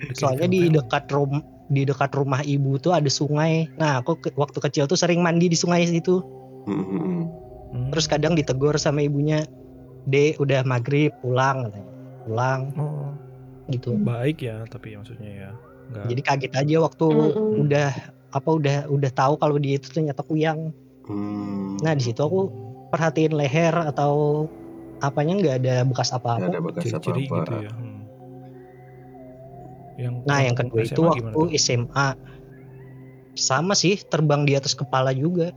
Bikin 0.00 0.16
Soalnya 0.16 0.48
di 0.48 0.60
dekat 0.72 1.06
rum 1.12 1.44
di 1.70 1.86
dekat 1.86 2.10
rumah 2.18 2.42
ibu 2.42 2.80
tuh 2.82 2.96
ada 2.96 3.06
sungai. 3.06 3.70
Nah 3.78 4.02
aku 4.02 4.18
ke- 4.18 4.34
waktu 4.34 4.58
kecil 4.58 4.90
tuh 4.90 4.98
sering 4.98 5.22
mandi 5.22 5.46
di 5.46 5.54
sungai 5.54 5.86
situ. 5.86 6.18
Hmm, 6.66 6.82
hmm, 6.82 7.00
hmm. 7.00 7.24
Hmm. 7.70 7.88
Terus 7.94 8.10
kadang 8.10 8.34
ditegur 8.34 8.74
sama 8.74 9.06
ibunya, 9.06 9.46
Dek 10.10 10.42
udah 10.42 10.66
maghrib 10.66 11.14
pulang. 11.22 11.70
Pulang 12.26 12.74
oh, 12.76 13.14
gitu. 13.70 13.94
baik 13.94 14.42
ya, 14.42 14.66
tapi 14.66 14.98
maksudnya 14.98 15.30
ya. 15.30 15.50
Nggak. 15.90 16.06
Jadi 16.10 16.20
kaget 16.22 16.52
aja 16.58 16.76
waktu 16.82 17.06
Mm-mm. 17.06 17.62
udah 17.66 17.90
apa 18.30 18.50
udah 18.50 18.76
udah 18.90 19.10
tahu 19.10 19.34
kalau 19.38 19.56
dia 19.58 19.78
itu 19.78 19.90
ternyata 19.90 20.22
kuyang. 20.26 20.74
Hmm. 21.04 21.78
Nah 21.78 21.92
di 21.92 22.02
situ 22.02 22.18
aku 22.18 22.50
perhatiin 22.88 23.32
leher 23.32 23.72
atau 23.72 24.44
apanya 24.98 25.32
nggak 25.36 25.56
ada 25.58 25.74
bekas 25.82 26.10
Nggak 26.10 26.20
apa-apa. 26.20 26.46
ada 26.46 26.60
bekas 26.60 26.84
apa-apa. 26.90 27.16
gitu 27.16 27.54
ya. 27.58 27.72
Hmm. 27.72 28.00
Yang 29.96 30.14
Nah, 30.24 30.38
yang 30.40 30.56
kedua 30.56 30.80
SMA 30.80 30.88
itu 30.88 31.00
waktu 31.02 31.28
tuh? 31.30 31.46
SMA. 31.54 32.08
Sama 33.32 33.72
sih, 33.72 34.00
terbang 34.02 34.42
di 34.42 34.52
atas 34.54 34.72
kepala 34.72 35.12
juga. 35.12 35.52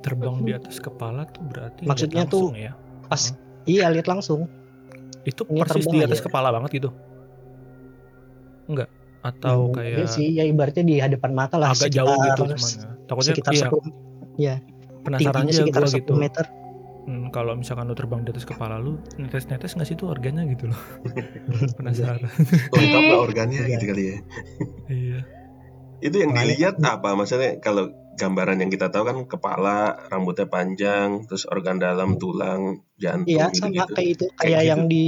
terbang 0.00 0.38
di 0.38 0.54
atas 0.54 0.78
kepala 0.78 1.26
tuh 1.26 1.42
berarti 1.42 1.82
Maksudnya 1.82 2.30
tuh 2.30 2.54
langsung 2.54 2.62
ya 2.62 2.72
pas 3.10 3.22
iya 3.66 3.90
lihat 3.90 4.06
langsung 4.06 4.46
itu 5.26 5.42
Ini 5.42 5.58
persis 5.58 5.82
di 5.84 5.98
atas 5.98 6.22
aja. 6.22 6.26
kepala 6.30 6.54
banget 6.54 6.78
gitu 6.78 6.90
enggak 8.66 8.86
atau 9.26 9.58
Hmm, 9.68 9.82
iya 9.82 9.96
kayak 9.98 10.08
sih 10.08 10.26
ya 10.32 10.44
ibaratnya 10.44 10.84
di 10.84 10.96
hadapan 10.96 11.32
mata 11.32 11.56
lah 11.56 11.70
agak 11.70 11.90
jauh 11.90 12.06
gitu 12.06 12.42
sekitar- 12.44 12.50
cuman 12.52 12.70
ya. 12.70 12.88
takutnya 13.04 13.26
sekitar 13.28 13.52
iya. 13.52 13.66
10 13.66 14.38
ya 14.38 14.54
penasaran 15.02 15.42
aja 15.42 15.54
sekitar 15.56 15.80
gue 15.80 15.90
10 15.90 15.98
gitu. 15.98 16.12
meter. 16.14 16.44
Hmm, 17.02 17.30
kalau 17.30 17.54
misalkan 17.54 17.86
lu 17.86 17.94
terbang 17.94 18.20
di 18.20 18.30
atas 18.30 18.42
kepala 18.42 18.76
lu 18.76 18.98
netes-netes 19.16 19.72
nggak 19.72 19.84
sih 19.84 19.94
tuh 19.94 20.08
organnya 20.08 20.42
gitu 20.48 20.66
loh? 20.66 20.80
Penasaran. 21.78 22.26
Lengkap 22.68 23.02
lah 23.04 23.18
organnya 23.20 23.60
Iya. 23.60 23.70
gitu 23.72 23.84
kali 23.86 24.02
ya. 24.04 24.16
Iya. 24.88 25.18
Itu 26.00 26.16
yang 26.18 26.32
dilihat 26.32 26.76
apa? 26.80 27.14
Maksudnya 27.14 27.56
kalau 27.56 27.88
gambaran 28.14 28.58
yang 28.58 28.68
kita 28.68 28.88
tahu 28.88 29.04
kan 29.04 29.16
kepala 29.24 29.76
rambutnya 30.04 30.46
panjang 30.46 31.22
terus 31.24 31.44
organ 31.44 31.76
dalam 31.76 32.16
tulang 32.16 32.80
jantung 32.96 33.28
iya 33.28 33.46
gitu 33.46 33.60
sama 33.60 33.72
gitu 33.76 33.92
kayak 33.92 34.08
itu 34.10 34.24
Kayak 34.26 34.36
kayak 34.36 34.56
gitu. 34.56 34.66
yang 34.66 34.82
di 34.86 35.04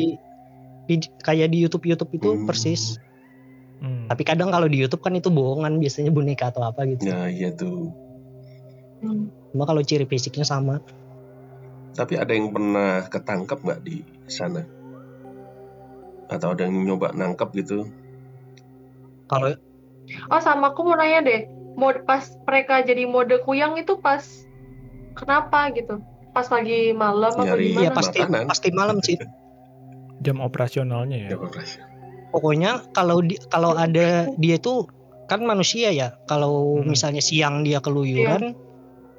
vid- 0.87 1.13
kayak 1.19 1.49
di 1.49 1.59
YouTube 1.59 1.85
YouTube 1.85 2.13
itu 2.15 2.29
Hmm. 2.31 2.45
persis. 2.45 3.01
Tapi 4.09 4.25
kadang 4.25 4.49
kalau 4.49 4.65
di 4.67 4.81
YouTube 4.81 5.05
kan 5.05 5.12
itu 5.12 5.29
bohongan 5.29 5.77
biasanya 5.77 6.09
boneka 6.09 6.49
atau 6.49 6.65
apa 6.65 6.88
gitu. 6.88 7.05
Nah 7.07 7.29
iya 7.29 7.53
tuh. 7.53 7.93
Hmm. 8.99 9.31
cuma 9.55 9.62
kalau 9.65 9.81
ciri 9.81 10.05
fisiknya 10.05 10.43
sama. 10.43 10.83
Tapi 11.95 12.19
ada 12.19 12.35
yang 12.35 12.50
pernah 12.50 13.07
ketangkep 13.07 13.59
nggak 13.62 13.81
di 13.87 14.03
sana? 14.27 14.67
Atau 16.29 16.53
ada 16.53 16.67
yang 16.67 16.75
nyoba 16.85 17.15
nangkep 17.15 17.49
gitu? 17.62 17.87
Kalau 19.29 19.55
Oh 20.33 20.41
sama 20.41 20.73
aku 20.73 20.88
mau 20.88 20.97
nanya 20.97 21.21
deh, 21.21 21.41
mode 21.77 22.00
pas 22.09 22.25
mereka 22.49 22.81
jadi 22.81 23.05
mode 23.05 23.45
kuyang 23.45 23.77
itu 23.77 24.00
pas 24.00 24.25
kenapa 25.12 25.69
gitu? 25.77 26.00
Pas 26.33 26.49
pagi 26.49 26.97
malam 26.97 27.33
apa 27.37 27.45
Nyari- 27.45 27.73
gimana? 27.73 27.83
iya 27.85 27.91
pasti 27.93 28.19
makanan. 28.25 28.45
pasti 28.49 28.69
malam 28.73 28.97
sih. 29.05 29.17
Jam 30.25 30.41
operasionalnya 30.43 31.29
ya. 31.29 31.29
Ya 31.35 31.38
operasi 31.38 31.79
pokoknya 32.38 32.95
kalau 32.95 33.18
di, 33.18 33.35
kalau 33.50 33.75
ada 33.75 34.30
dia 34.38 34.54
itu 34.54 34.87
kan 35.26 35.42
manusia 35.42 35.90
ya 35.90 36.14
kalau 36.30 36.78
Hmm. 36.78 36.95
misalnya 36.95 37.18
siang 37.18 37.66
dia 37.66 37.83
keluyuran 37.83 38.54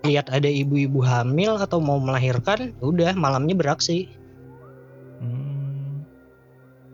lihat 0.08 0.32
ada 0.32 0.48
ibu-ibu 0.48 1.04
hamil 1.04 1.60
atau 1.60 1.84
mau 1.84 2.00
melahirkan 2.00 2.72
udah 2.80 3.12
malamnya 3.20 3.52
beraksi 3.60 4.08
Hmm. 5.20 6.08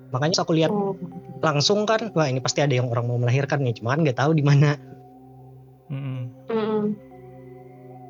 makanya 0.09 0.41
aku 0.41 0.57
lihat 0.57 0.73
Oh. 0.73 0.97
langsung 1.45 1.85
kan 1.85 2.09
wah 2.17 2.25
ini 2.25 2.41
pasti 2.41 2.65
ada 2.65 2.73
yang 2.73 2.89
orang 2.89 3.05
mau 3.05 3.21
melahirkan 3.21 3.61
nih 3.61 3.77
cuma 3.77 3.93
kan 3.93 4.01
nggak 4.01 4.17
tahu 4.17 4.33
di 4.33 4.41
mana. 4.41 4.73
Mm-mm. 5.85 6.97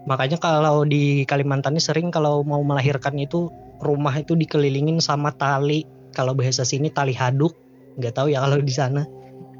makanya 0.07 0.39
kalau 0.39 0.87
di 0.87 1.27
Kalimantan 1.27 1.75
ini 1.75 1.83
sering 1.83 2.07
kalau 2.07 2.39
mau 2.47 2.63
melahirkan 2.63 3.19
itu 3.19 3.51
rumah 3.83 4.15
itu 4.15 4.31
dikelilingin 4.31 5.03
sama 5.03 5.35
tali 5.35 5.83
kalau 6.15 6.31
bahasa 6.31 6.63
sini 6.63 6.87
tali 6.87 7.11
haduk 7.11 7.51
nggak 7.95 8.13
tahu 8.15 8.27
ya 8.31 8.43
kalau 8.43 8.59
di 8.59 8.73
sana 8.73 9.03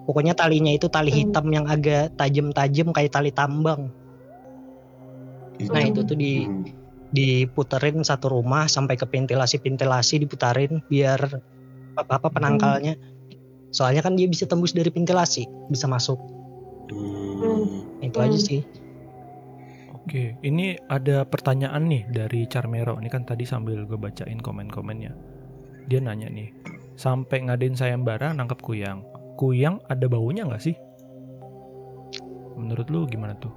pokoknya 0.06 0.38
talinya 0.38 0.72
itu 0.72 0.88
tali 0.92 1.10
Hmm. 1.10 1.20
hitam 1.26 1.46
yang 1.50 1.66
agak 1.66 2.14
tajam-tajam 2.20 2.94
kayak 2.94 3.12
tali 3.12 3.32
tambang 3.32 3.90
nah 5.72 5.82
Hmm. 5.82 5.92
itu 5.92 6.02
tuh 6.04 6.18
di 6.20 6.46
Hmm. 6.46 6.64
diputerin 7.16 8.04
satu 8.04 8.28
rumah 8.28 8.68
sampai 8.68 9.00
ke 9.00 9.08
ventilasi-ventilasi 9.08 10.28
diputarin 10.28 10.84
biar 10.92 11.20
apa, 11.96 12.20
apa 12.20 12.28
penangkalnya 12.28 13.00
soalnya 13.72 14.04
kan 14.04 14.20
dia 14.20 14.28
bisa 14.28 14.44
tembus 14.46 14.76
dari 14.76 14.92
ventilasi 14.92 15.48
bisa 15.72 15.88
masuk 15.88 16.20
Hmm. 16.92 18.04
itu 18.04 18.18
Hmm. 18.20 18.26
aja 18.30 18.40
sih 18.40 18.62
Oke, 20.06 20.38
ini 20.46 20.78
ada 20.86 21.26
pertanyaan 21.26 21.90
nih 21.90 22.06
dari 22.06 22.46
Charmero. 22.46 22.94
Ini 23.02 23.10
kan 23.10 23.26
tadi 23.26 23.42
sambil 23.42 23.90
gue 23.90 23.98
bacain 23.98 24.38
komen-komennya. 24.38 25.18
Dia 25.90 25.98
nanya 25.98 26.30
nih, 26.30 26.54
sampai 26.96 27.44
ngadain 27.44 27.74
sayembara 27.74 28.32
nangkep 28.32 28.60
kuyang. 28.60 29.04
Kuyang 29.36 29.84
ada 29.86 30.06
baunya 30.06 30.44
nggak 30.44 30.62
sih? 30.62 30.76
Menurut 32.56 32.88
lu 32.88 33.04
gimana 33.06 33.36
tuh? 33.36 33.52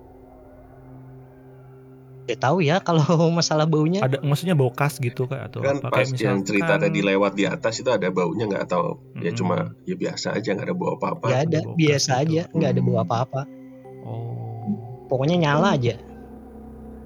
Gak 2.27 2.45
tahu 2.45 2.61
ya 2.61 2.77
kalau 2.79 3.01
masalah 3.33 3.65
baunya 3.65 4.05
Ada 4.05 4.21
maksudnya 4.21 4.53
bau 4.53 4.69
khas 4.69 4.99
gitu 4.99 5.25
kayak 5.25 5.49
atau 5.49 5.65
kan 5.65 5.81
apa? 5.81 5.89
pas 5.89 6.05
Kayak 6.05 6.21
yang 6.21 6.39
cerita 6.45 6.77
misalkan- 6.77 6.85
tadi 6.85 6.99
lewat 7.01 7.33
di 7.33 7.45
atas 7.47 7.75
itu 7.79 7.89
ada 7.89 8.09
baunya 8.11 8.45
nggak 8.45 8.63
atau 8.69 9.01
ya 9.17 9.33
Mm-mm. 9.33 9.33
cuma 9.35 9.57
ya 9.83 9.97
biasa 9.97 10.37
aja 10.37 10.49
nggak 10.53 10.67
ada 10.67 10.77
bau 10.77 10.93
apa-apa 10.95 11.25
nggak 11.25 11.43
ada 11.47 11.59
bau 11.63 11.73
biasa 11.75 12.11
khas 12.11 12.21
gitu. 12.21 12.29
aja 12.29 12.43
nggak 12.53 12.71
ada 12.71 12.81
bau 12.81 12.93
Hmm. 12.93 13.05
apa-apa 13.07 13.41
Oh, 13.99 14.69
pokoknya 15.07 15.37
nyala 15.39 15.69
aja 15.73 15.95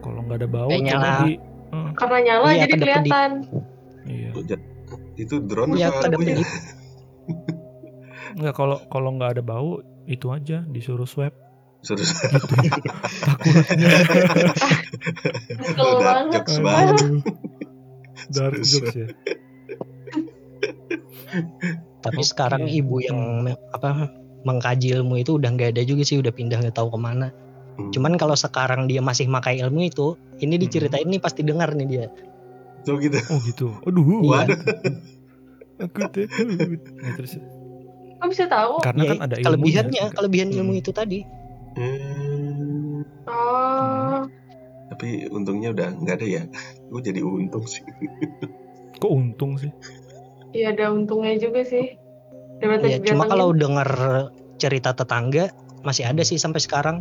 kalau 0.01 0.21
nggak 0.23 0.39
ada 0.39 0.49
bau 0.49 0.69
Kayak 0.69 0.83
nyala. 0.85 1.11
di 1.21 1.33
Hmm, 1.73 1.91
Karena 1.95 2.19
nyala 2.21 2.49
Iya, 2.49 2.65
jadi 2.67 2.75
kelihatan. 2.77 3.31
iya. 4.05 4.31
Itu 5.15 5.39
drone 5.41 5.75
Iya, 5.75 5.89
apa 5.89 6.11
punya 6.11 6.39
kedap-kedip. 6.39 6.47
Nggak 8.33 8.55
kalau 8.55 8.79
kalau 8.87 9.09
nggak 9.13 9.35
ada 9.35 9.43
bau 9.43 9.81
itu 10.05 10.29
aja 10.29 10.61
disuruh 10.65 11.05
swab 11.05 11.33
Suruh 11.81 12.01
gitu. 12.01 12.25
Takutnya. 12.31 12.71
Betul 15.59 15.91
Dark 15.93 16.01
banget. 16.01 16.33
jokes 16.33 16.55
banget. 16.59 16.97
Dark 18.31 18.55
jokes 18.57 18.95
ya. 18.95 19.07
tapi 22.01 22.21
sekarang 22.21 22.67
ibu 22.67 22.99
yang 22.99 23.47
apa 23.71 24.11
mengkaji 24.43 24.93
ilmu 24.93 25.17
itu 25.17 25.35
udah 25.35 25.49
nggak 25.51 25.73
ada 25.73 25.83
juga 25.83 26.03
sih 26.03 26.19
udah 26.19 26.31
pindah 26.31 26.61
nggak 26.61 26.73
tahu 26.73 26.89
ke 26.89 26.99
mana 26.99 27.29
Hmm. 27.73 27.89
cuman 27.89 28.15
kalau 28.15 28.37
sekarang 28.37 28.85
dia 28.85 29.01
masih 29.01 29.27
makai 29.27 29.57
ilmu 29.57 29.83
itu 29.83 30.15
ini 30.37 30.55
Hmm. 30.55 30.61
diceritain 30.61 31.09
nih 31.09 31.19
pasti 31.19 31.41
dengar 31.41 31.73
nih 31.73 31.87
dia 31.89 32.05
Tuh 32.83 32.97
gitu 32.99 33.19
Oh 33.25 33.39
gitu. 33.41 33.67
Aduh. 33.83 34.03
Iya. 34.03 34.29
Waduh. 34.29 34.59
Aku 35.81 35.97
takut. 36.01 36.29
Nah, 36.97 37.13
terus 37.15 37.33
Kok 38.15 38.29
bisa 38.29 38.47
tahu? 38.47 38.79
karena 38.81 39.03
Ya, 39.03 39.09
kan 39.09 39.19
ada 39.21 39.35
ilmunya. 39.35 39.47
kelebihannya 39.83 40.05
kelebihan 40.13 40.49
Hmm. 40.49 40.59
ilmu 40.61 40.73
itu 40.77 40.91
tadi 40.91 41.21
Hmm, 41.73 43.01
Oh. 43.25 44.29
tapi 44.87 45.25
untungnya 45.27 45.71
udah 45.71 45.89
nggak 45.97 46.17
ada 46.17 46.27
ya 46.29 46.43
gue 46.85 47.01
jadi 47.03 47.19
untung 47.21 47.65
sih 47.65 47.81
Kok 48.95 49.09
untung 49.09 49.57
sih? 49.57 49.73
Iya 50.53 50.71
ada 50.71 50.93
untungnya 50.93 51.35
juga 51.35 51.65
sih. 51.65 51.97
Daripada 52.57 52.87
ya 52.87 53.01
cuma 53.01 53.25
kalau 53.25 53.51
dengar 53.51 53.89
cerita 54.55 54.93
tetangga 54.93 55.51
masih 55.81 56.05
ada 56.05 56.21
sih 56.21 56.37
sampai 56.37 56.61
sekarang 56.61 56.97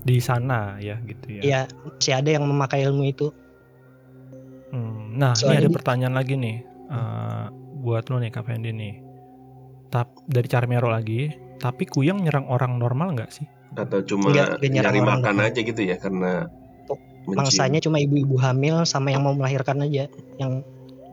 Di 0.00 0.18
sana 0.18 0.76
ya 0.78 1.00
gitu 1.00 1.26
ya. 1.32 1.42
ya 1.42 1.60
masih 1.88 2.12
ada 2.12 2.30
yang 2.30 2.44
memakai 2.44 2.84
ilmu 2.84 3.08
itu 3.08 3.32
Nah, 5.12 5.32
Soalnya 5.32 5.52
ini 5.54 5.60
ada 5.60 5.68
di- 5.68 5.76
pertanyaan 5.76 6.14
lagi 6.14 6.34
nih. 6.34 6.56
eh, 6.88 7.46
buat 7.78 8.04
lo 8.06 8.16
nih 8.16 8.28
Kak 8.28 8.44
Fendi 8.44 8.70
nih. 8.70 8.94
Tap 9.88 10.12
dari 10.22 10.44
Charmero 10.44 10.86
lagi, 10.86 11.28
tapi 11.56 11.84
kuyang 11.84 12.20
nyerang 12.20 12.44
orang 12.46 12.76
normal 12.76 13.12
nggak 13.14 13.30
sih? 13.30 13.48
atau 13.72 14.00
cuma 14.02 14.28
Nggak- 14.28 14.60
nggak 14.60 14.68
nyerang 14.68 14.92
nyari 14.92 15.00
orang 15.00 15.08
makan 15.16 15.32
normal. 15.34 15.48
aja 15.48 15.60
gitu 15.62 15.80
ya 15.82 15.96
karena 15.96 16.32
mangsanya 17.24 17.80
cuma 17.80 17.96
ibu-ibu 17.96 18.36
hamil 18.36 18.84
sama 18.84 19.08
yang 19.08 19.24
mau 19.24 19.32
melahirkan 19.32 19.80
aja 19.80 20.04
yang 20.36 20.60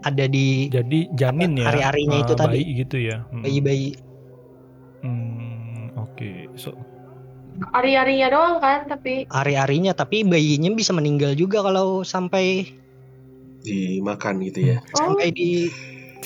ada 0.02 0.26
di 0.26 0.68
Jadi 0.68 1.08
janin 1.10 1.56
ya. 1.56 1.72
Hari-harinya 1.72 2.18
eh, 2.18 2.22
itu 2.22 2.34
tadi. 2.34 2.52
bayi 2.54 2.72
gitu 2.78 2.98
ya. 3.00 3.24
Hmm. 3.26 3.42
bayi-bayi 3.42 3.96
Hmm, 5.00 5.96
oke. 5.98 6.52
So, 6.56 6.76
Ari-arinya 7.72 8.28
doang 8.28 8.56
kan, 8.58 8.88
tapi 8.88 9.24
hari-harinya 9.28 9.92
tapi 9.94 10.24
bayinya 10.24 10.72
bisa 10.72 10.92
meninggal 10.92 11.32
juga 11.34 11.60
kalau 11.62 12.04
sampai 12.04 12.68
dimakan 13.62 14.40
gitu 14.42 14.60
ya 14.66 14.78
oh 14.96 15.14
sampai 15.14 15.30
di 15.30 15.68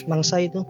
mangsa 0.06 0.38
itu 0.40 0.62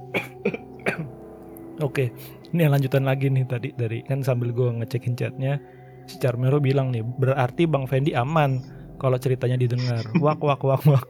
Oke, 1.79 2.13
ini 2.53 2.59
yang 2.61 2.73
lanjutan 2.73 3.01
lagi 3.01 3.27
nih 3.27 3.49
tadi 3.49 3.73
dari 3.73 4.05
kan 4.05 4.21
sambil 4.21 4.53
gue 4.53 4.69
ngecekin 4.77 5.17
chatnya, 5.17 5.57
si 6.05 6.21
Charmero 6.21 6.61
bilang 6.61 6.93
nih 6.93 7.01
berarti 7.01 7.65
Bang 7.65 7.89
Fendi 7.89 8.13
aman 8.13 8.61
kalau 8.95 9.17
ceritanya 9.17 9.57
didengar. 9.57 10.05
Wak 10.21 10.37
wak 10.39 10.61
wak 10.61 10.85
wak. 10.85 11.05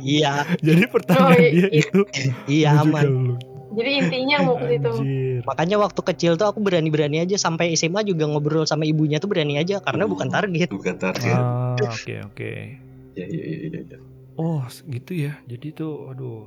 iya 0.00 0.48
Jadi 0.66 0.88
pertanyaan 0.88 1.28
Oh, 1.28 1.36
iya, 1.36 1.50
dia 1.52 1.68
iya. 1.68 1.84
itu 1.84 2.00
iya 2.48 2.68
aman 2.80 3.36
jadi 3.68 3.90
intinya 4.00 4.36
mau 4.42 4.56
ke 4.56 4.66
situ. 4.72 4.90
Anjir. 4.90 5.40
makanya 5.44 5.76
waktu 5.76 6.00
kecil 6.02 6.32
tuh 6.34 6.48
aku 6.48 6.58
berani-berani 6.58 7.20
aja 7.20 7.36
sampai 7.36 7.76
SMA 7.76 8.00
juga 8.02 8.24
ngobrol 8.24 8.64
sama 8.64 8.82
ibunya 8.82 9.20
tuh 9.20 9.28
berani 9.28 9.60
aja 9.60 9.78
karena 9.78 10.08
Hmm. 10.08 10.12
bukan 10.16 10.28
target 10.32 10.68
bukan 10.72 10.96
target 10.96 11.36
Ah, 11.36 11.76
oke 11.76 12.14
oke. 12.32 12.52
ya 13.12 13.24
ya 13.28 13.42
ya, 13.44 13.56
ya, 13.68 13.80
ya. 13.84 13.98
Oh, 14.38 14.62
gitu 14.86 15.12
ya. 15.18 15.34
Jadi 15.44 15.74
tuh 15.74 16.08
aduh. 16.08 16.46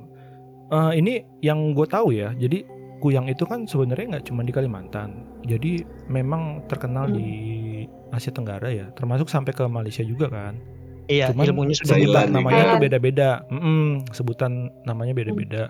Eh, 0.68 0.92
ini 0.96 1.12
yang 1.40 1.72
gue 1.72 1.84
tahu 1.84 2.10
ya. 2.10 2.32
Jadi 2.32 2.64
kuyang 2.98 3.26
itu 3.26 3.44
kan 3.44 3.66
sebenarnya 3.66 4.16
nggak 4.16 4.26
cuma 4.26 4.40
di 4.40 4.50
Kalimantan. 4.50 5.12
Jadi 5.42 5.84
memang 6.06 6.64
terkenal 6.64 7.06
Hmm. 7.06 7.14
di 7.14 7.28
Asia 8.08 8.30
Tenggara 8.30 8.68
ya, 8.68 8.88
termasuk 8.92 9.26
sampai 9.26 9.52
ke 9.52 9.64
Malaysia 9.66 10.00
juga 10.02 10.28
kan. 10.28 10.56
iya 11.04 11.28
Cuman 11.28 11.44
ilmunya 11.44 11.74
sudah 11.74 11.98
sebutan 11.98 12.30
namanya 12.30 12.40
tuh 12.54 12.64
Thailand. 12.70 12.80
beda-beda. 12.80 13.30
Mm-mm, 13.50 13.84
sebutan 14.10 14.52
namanya 14.82 15.12
beda-beda. 15.12 15.62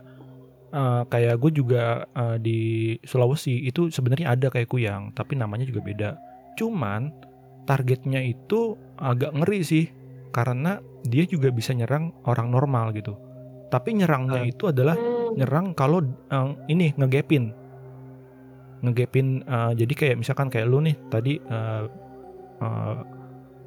Eh, 0.70 1.02
kayak 1.06 1.34
gue 1.36 1.50
juga 1.52 1.82
eh, 2.06 2.36
di 2.38 2.58
Sulawesi 3.02 3.62
itu 3.62 3.88
sebenarnya 3.88 4.30
ada 4.30 4.46
kayak 4.46 4.68
kuyang, 4.68 5.10
tapi 5.12 5.34
namanya 5.34 5.64
juga 5.64 5.80
beda. 5.80 6.10
Cuman 6.54 7.10
targetnya 7.64 8.20
itu 8.20 8.76
agak 8.96 9.32
ngeri 9.32 9.60
sih. 9.62 9.86
Karena 10.32 10.80
dia 11.02 11.22
juga 11.24 11.48
bisa 11.48 11.70
nyerang 11.70 12.10
orang 12.24 12.48
normal 12.48 12.90
gitu. 12.90 13.14
Tapi 13.68 13.94
nyerangnya 13.94 14.40
Ah. 14.40 14.48
itu 14.48 14.64
adalah 14.66 14.96
Hmm. 14.96 15.32
nyerang 15.34 15.66
kalau 15.72 16.00
eh, 16.02 16.48
ini 16.66 16.92
ngegapin 16.92 17.52
ngegapin 18.82 19.26
eh, 19.42 19.72
jadi 19.76 19.92
kayak 19.94 20.16
misalkan 20.18 20.48
kayak 20.48 20.66
lu 20.66 20.80
nih 20.80 20.96
tadi 21.06 21.38
eh, 21.38 21.84
eh, 22.58 22.96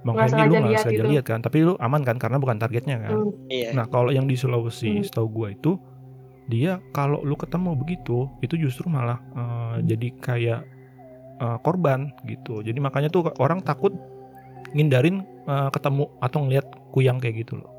Bang 0.03 0.21
Hendy 0.21 0.37
lu 0.43 0.53
nggak 0.53 0.69
lihat 0.69 0.83
sengaja 0.83 1.01
gitu. 1.01 1.09
lihat 1.09 1.25
kan 1.25 1.39
tapi 1.41 1.57
lu 1.61 1.73
aman 1.79 2.01
kan 2.01 2.17
karena 2.17 2.37
bukan 2.37 2.57
targetnya 2.57 2.97
kan 2.99 3.17
Hmm. 3.17 3.31
Iya. 3.47 3.73
nah 3.73 3.85
kalau 3.85 4.11
yang 4.11 4.25
di 4.25 4.35
Sulawesi 4.35 4.91
Hmm. 4.91 5.01
setahu 5.01 5.27
gua 5.27 5.47
itu 5.49 5.79
dia 6.45 6.77
kalau 6.91 7.25
lu 7.25 7.33
ketemu 7.33 7.73
begitu 7.73 8.29
itu 8.39 8.53
justru 8.55 8.85
malah 8.85 9.17
eh, 9.33 9.75
jadi 9.87 10.07
kayak 10.19 10.61
eh, 11.35 11.57
korban 11.59 12.13
gitu 12.23 12.59
jadi 12.59 12.77
makanya 12.77 13.09
tuh 13.09 13.31
orang 13.37 13.59
takut 13.59 13.95
ngindarin 14.71 15.21
eh, 15.43 15.69
ketemu 15.69 16.09
atau 16.17 16.39
ngelihat 16.41 16.65
kuyang 16.89 17.19
kayak 17.19 17.43
gitu 17.43 17.59
loh 17.59 17.69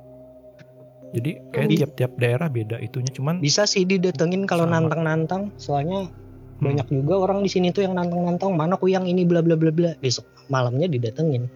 jadi 1.10 1.40
kayak 1.48 1.68
tiap-tiap 1.72 2.12
daerah 2.16 2.46
beda 2.46 2.76
itunya 2.78 3.08
cuman 3.08 3.38
Bisa 3.38 3.64
sih 3.64 3.82
didatengin 3.82 4.44
kalau 4.44 4.66
nantang-nantang, 4.66 5.54
soalnya 5.56 6.10
Hmm. 6.56 6.72
banyak 6.72 6.88
juga 6.88 7.14
orang 7.20 7.40
di 7.40 7.48
sini 7.48 7.68
tuh 7.68 7.84
yang 7.84 7.94
nantang-nantang 7.94 8.52
mana 8.52 8.74
kuyang 8.74 9.04
ini 9.04 9.22
bla 9.22 9.40
bla 9.40 9.54
bla 9.54 9.68
bla. 9.68 9.92
Besok 9.96 10.24
malamnya 10.48 10.88
didatengin. 10.88 11.52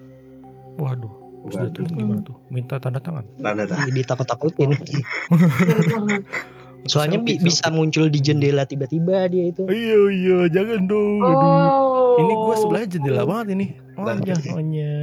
waduh 0.77 1.09
terus 1.43 1.57
Waduh. 1.57 1.67
datengin 1.73 1.93
gimana 1.95 2.21
tuh 2.23 2.37
minta 2.49 2.77
tanda 2.77 3.01
tangan 3.01 3.25
Tanda 3.37 3.65
tangan. 3.65 3.85
Jadi 3.89 4.01
takut-takutin. 4.05 4.71
Soalnya 6.83 7.21
bi- 7.21 7.37
selfie, 7.37 7.45
bisa 7.45 7.69
selfie. 7.69 7.77
muncul 7.77 8.05
di 8.09 8.21
jendela 8.21 8.65
tiba-tiba 8.65 9.29
dia 9.29 9.53
itu. 9.53 9.69
Iya 9.69 9.99
iya 10.11 10.39
jangan 10.49 10.85
dong. 10.85 11.21
Aduh. 11.21 11.37
Oh. 11.37 12.17
Ini 12.17 12.33
gua 12.35 12.55
sebelahnya 12.57 12.89
jendela 12.91 13.23
banget 13.25 13.47
ini. 13.53 13.67
Oh 14.01 14.17
iya 14.17 14.35
oh 14.51 14.63
iya. 14.63 14.95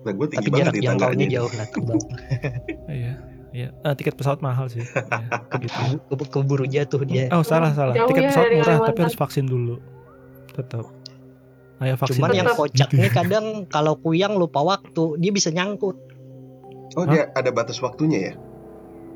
Nah, 0.00 0.12
gue 0.12 0.26
tinggi 0.26 0.40
Tapi 0.40 0.48
banget 0.50 0.64
jarak 0.64 0.74
di 0.74 0.80
jangkaunya 0.82 1.26
jauh 1.28 1.52
lah 1.52 1.66
terbang. 1.66 2.00
Iya. 2.90 3.12
Iya. 3.50 3.68
Ah, 3.82 3.92
tiket 3.92 4.14
pesawat 4.14 4.40
mahal 4.40 4.66
sih. 4.66 4.80
Iya, 5.60 5.66
gitu. 5.98 6.06
Ke- 6.08 6.30
Keburu 6.30 6.64
jatuh 6.64 7.02
dia. 7.02 7.28
Oh 7.30 7.42
salah 7.42 7.70
salah. 7.70 7.92
Jauh 7.92 8.08
Tiket 8.08 8.22
ya 8.22 8.28
pesawat 8.30 8.48
murah 8.54 8.76
tapi 8.86 9.00
harus 9.02 9.18
vaksin 9.18 9.44
dulu. 9.44 9.76
Tetap. 10.50 10.84
Ayo 11.78 11.94
vaksin. 11.96 12.16
Cuman 12.16 12.30
yang 12.32 12.46
guys. 12.46 12.58
kocaknya 12.58 13.08
kadang 13.10 13.46
kalau 13.66 13.96
kuyang 13.96 14.34
lupa 14.34 14.60
waktu, 14.60 15.16
dia 15.16 15.30
bisa 15.30 15.48
nyangkut. 15.48 15.96
Oh, 16.92 17.04
dia 17.04 17.30
ada 17.30 17.48
batas 17.48 17.78
waktunya 17.78 18.18
ya? 18.20 18.34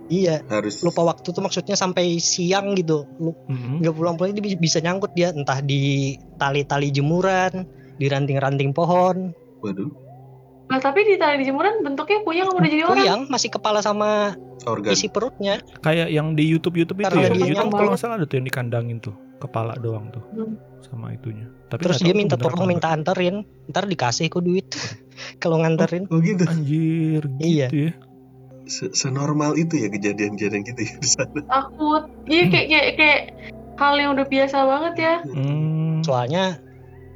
Iya, 0.04 0.36
Harus 0.46 0.78
lupa 0.80 1.00
waktu 1.02 1.24
tuh 1.26 1.40
maksudnya 1.40 1.74
sampai 1.74 2.16
siang 2.18 2.72
gitu. 2.74 3.08
Lu 3.16 3.32
Mm-mm. 3.46 3.80
nggak 3.80 3.94
pulang-pulang 3.94 4.32
dia 4.32 4.44
bisa- 4.44 4.60
bisa 4.60 4.78
nyangkut 4.78 5.10
dia 5.12 5.32
entah 5.32 5.58
di 5.58 6.12
tali-tali 6.36 6.88
jemuran, 6.88 7.64
di 7.94 8.06
ranting-ranting 8.06 8.70
pohon. 8.70 9.32
Waduh, 9.60 9.90
Nah, 10.64 10.80
tapi 10.80 11.04
di 11.04 11.20
tali 11.20 11.44
jemuran 11.44 11.84
bentuknya 11.84 12.24
kuyang 12.24 12.48
udah 12.48 12.64
jadi 12.64 12.82
orang? 12.84 12.96
Kuyang 12.96 13.20
masih 13.28 13.52
kepala 13.52 13.78
sama 13.78 14.32
organ. 14.64 14.90
isi 14.90 15.06
perutnya. 15.06 15.60
Kayak 15.78 16.08
yang 16.08 16.32
di 16.32 16.48
YouTube 16.48 16.74
YouTube 16.74 16.98
itu 16.98 17.06
Karena 17.06 17.20
ya. 17.20 17.28
dia 17.28 17.36
Di 17.36 17.50
YouTube 17.52 17.68
kalau 17.70 17.90
nggak 17.92 18.00
salah 18.00 18.16
ada 18.16 18.24
tuh 18.24 18.36
yang 18.40 18.46
dikandangin 18.48 18.96
tuh. 18.98 19.12
Kepala 19.36 19.76
doang 19.76 20.08
tuh. 20.08 20.24
Hmm. 20.32 20.56
Sama 20.80 21.12
itunya. 21.12 21.52
Tapi 21.68 21.84
Terus 21.84 22.00
dia 22.00 22.16
minta 22.16 22.34
tolong 22.34 22.64
minta 22.64 22.88
anterin, 22.88 23.44
ntar 23.66 23.84
dikasih 23.84 24.26
kok 24.26 24.40
duit 24.40 24.64
kalau 25.42 25.60
nganterin. 25.60 26.08
Oh 26.08 26.16
gitu. 26.18 26.40
nggak. 26.40 26.48
Anjir 26.48 27.22
Iya. 27.38 27.68
gitu 27.68 27.76
ya. 27.78 27.92
Se- 28.64 28.92
Senormal 28.96 29.60
itu 29.60 29.76
ya 29.76 29.92
kejadian-kejadian 29.92 30.62
gitu 30.64 30.80
ya 30.80 30.94
di 30.96 31.08
sana. 31.10 31.40
Takut. 31.44 32.08
Iya 32.24 32.42
kayak 32.48 32.66
kayak 32.66 32.86
kayak 32.96 33.20
hal 33.76 33.94
yang 33.94 34.10
udah 34.16 34.26
biasa 34.26 34.56
banget 34.64 34.94
ya. 34.96 35.14
Hmm. 35.28 36.00
Soalnya 36.00 36.56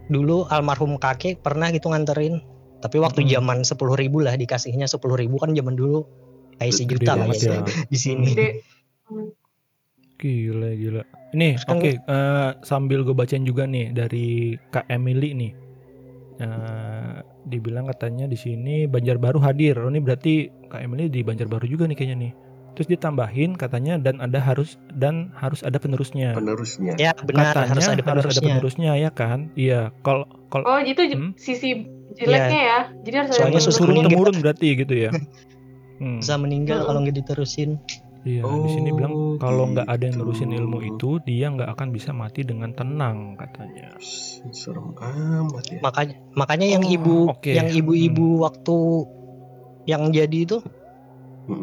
dulu 0.09 0.49
almarhum 0.49 0.97
kakek 0.97 1.41
pernah 1.45 1.69
gitu 1.71 1.93
nganterin, 1.93 2.41
tapi 2.81 2.97
waktu 2.99 3.29
zaman 3.29 3.63
sepuluh 3.63 3.95
ribu 3.95 4.25
lah 4.25 4.35
dikasihnya 4.35 4.89
sepuluh 4.89 5.17
ribu 5.17 5.37
kan 5.37 5.53
zaman 5.53 5.77
dulu 5.77 6.05
kayak 6.59 6.75
sejuta 6.75 7.13
lah 7.15 7.29
ya 7.31 7.61
di 7.93 7.99
sini. 7.99 8.33
Gila 10.19 10.75
gila. 10.75 11.03
Nih, 11.37 11.55
Terus 11.55 11.65
kan- 11.69 11.79
oke 11.79 11.91
eh, 11.95 12.51
sambil 12.67 13.07
gue 13.07 13.15
bacain 13.15 13.47
juga 13.47 13.69
nih 13.69 13.95
dari 13.95 14.59
Kak 14.75 14.91
Emily 14.91 15.31
nih. 15.37 15.53
Eh, 16.39 17.15
dibilang 17.47 17.87
katanya 17.87 18.27
di 18.27 18.35
sini 18.35 18.87
Banjarbaru 18.87 19.39
hadir. 19.43 19.79
Oh, 19.79 19.91
ini 19.91 20.03
berarti 20.03 20.51
Kak 20.71 20.83
Emily 20.83 21.07
di 21.07 21.23
Banjarbaru 21.23 21.67
juga 21.71 21.87
nih 21.87 21.95
kayaknya 21.95 22.17
nih. 22.27 22.33
Terus 22.79 22.95
ditambahin 22.95 23.59
katanya 23.59 23.99
dan 23.99 24.23
ada 24.23 24.39
harus 24.39 24.79
dan 24.95 25.35
harus 25.35 25.67
ada 25.67 25.83
penerusnya. 25.83 26.31
Penerusnya. 26.39 26.95
Ya 26.95 27.11
benar 27.19 27.51
katanya 27.51 27.75
harus 27.75 27.89
ada 27.91 28.03
penerusnya. 28.07 28.55
penerusnya 28.55 28.93
ya 28.95 29.11
kan? 29.11 29.51
Iya. 29.59 29.91
Kalau 30.07 30.31
kalau 30.47 30.65
Oh, 30.65 30.79
itu 30.79 31.03
Hmm? 31.11 31.35
sisi 31.35 31.83
jeleknya 32.15 32.61
ya. 32.63 32.79
Jadi 33.03 33.15
harus 33.19 33.31
ada 33.35 33.39
Soalnya 33.43 33.59
yang 33.59 33.67
susu 33.67 33.81
turun 33.83 34.07
temurun 34.07 34.37
berarti 34.39 34.69
gitu 34.79 34.95
ya. 34.95 35.11
Hmm. 35.99 36.23
Bisa 36.23 36.39
meninggal 36.39 36.87
kalau 36.87 37.03
nggak 37.03 37.19
diterusin. 37.19 37.75
Iya, 38.23 38.47
di 38.47 38.71
sini 38.71 38.95
bilang 38.95 39.11
Oh, 39.11 39.35
kalau 39.35 39.67
nggak 39.67 39.83
ada 39.91 39.99
yang 39.99 40.15
gitu. 40.15 40.23
nerusin 40.23 40.51
ilmu 40.55 40.79
itu, 40.87 41.19
dia 41.27 41.51
nggak 41.51 41.75
akan 41.75 41.91
bisa 41.91 42.15
mati 42.15 42.47
dengan 42.47 42.71
tenang 42.71 43.35
katanya. 43.35 43.99
Serem 44.55 44.95
amat 44.95 45.65
ya. 45.67 45.83
Makanya 45.83 46.15
makanya 46.39 46.67
yang 46.71 46.87
Oh, 46.87 46.95
ibu 46.95 47.17
oke. 47.35 47.51
yang 47.51 47.67
ibu-ibu 47.67 48.47
waktu 48.47 48.77
yang 49.87 50.15
jadi 50.15 50.39
itu. 50.39 50.63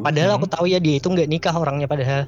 Padahal 0.01 0.29
Hmm. 0.31 0.37
aku 0.37 0.45
tahu 0.47 0.65
ya 0.65 0.77
dia 0.77 0.95
itu 0.95 1.05
nggak 1.05 1.27
nikah 1.27 1.53
orangnya 1.53 1.85
padahal. 1.85 2.25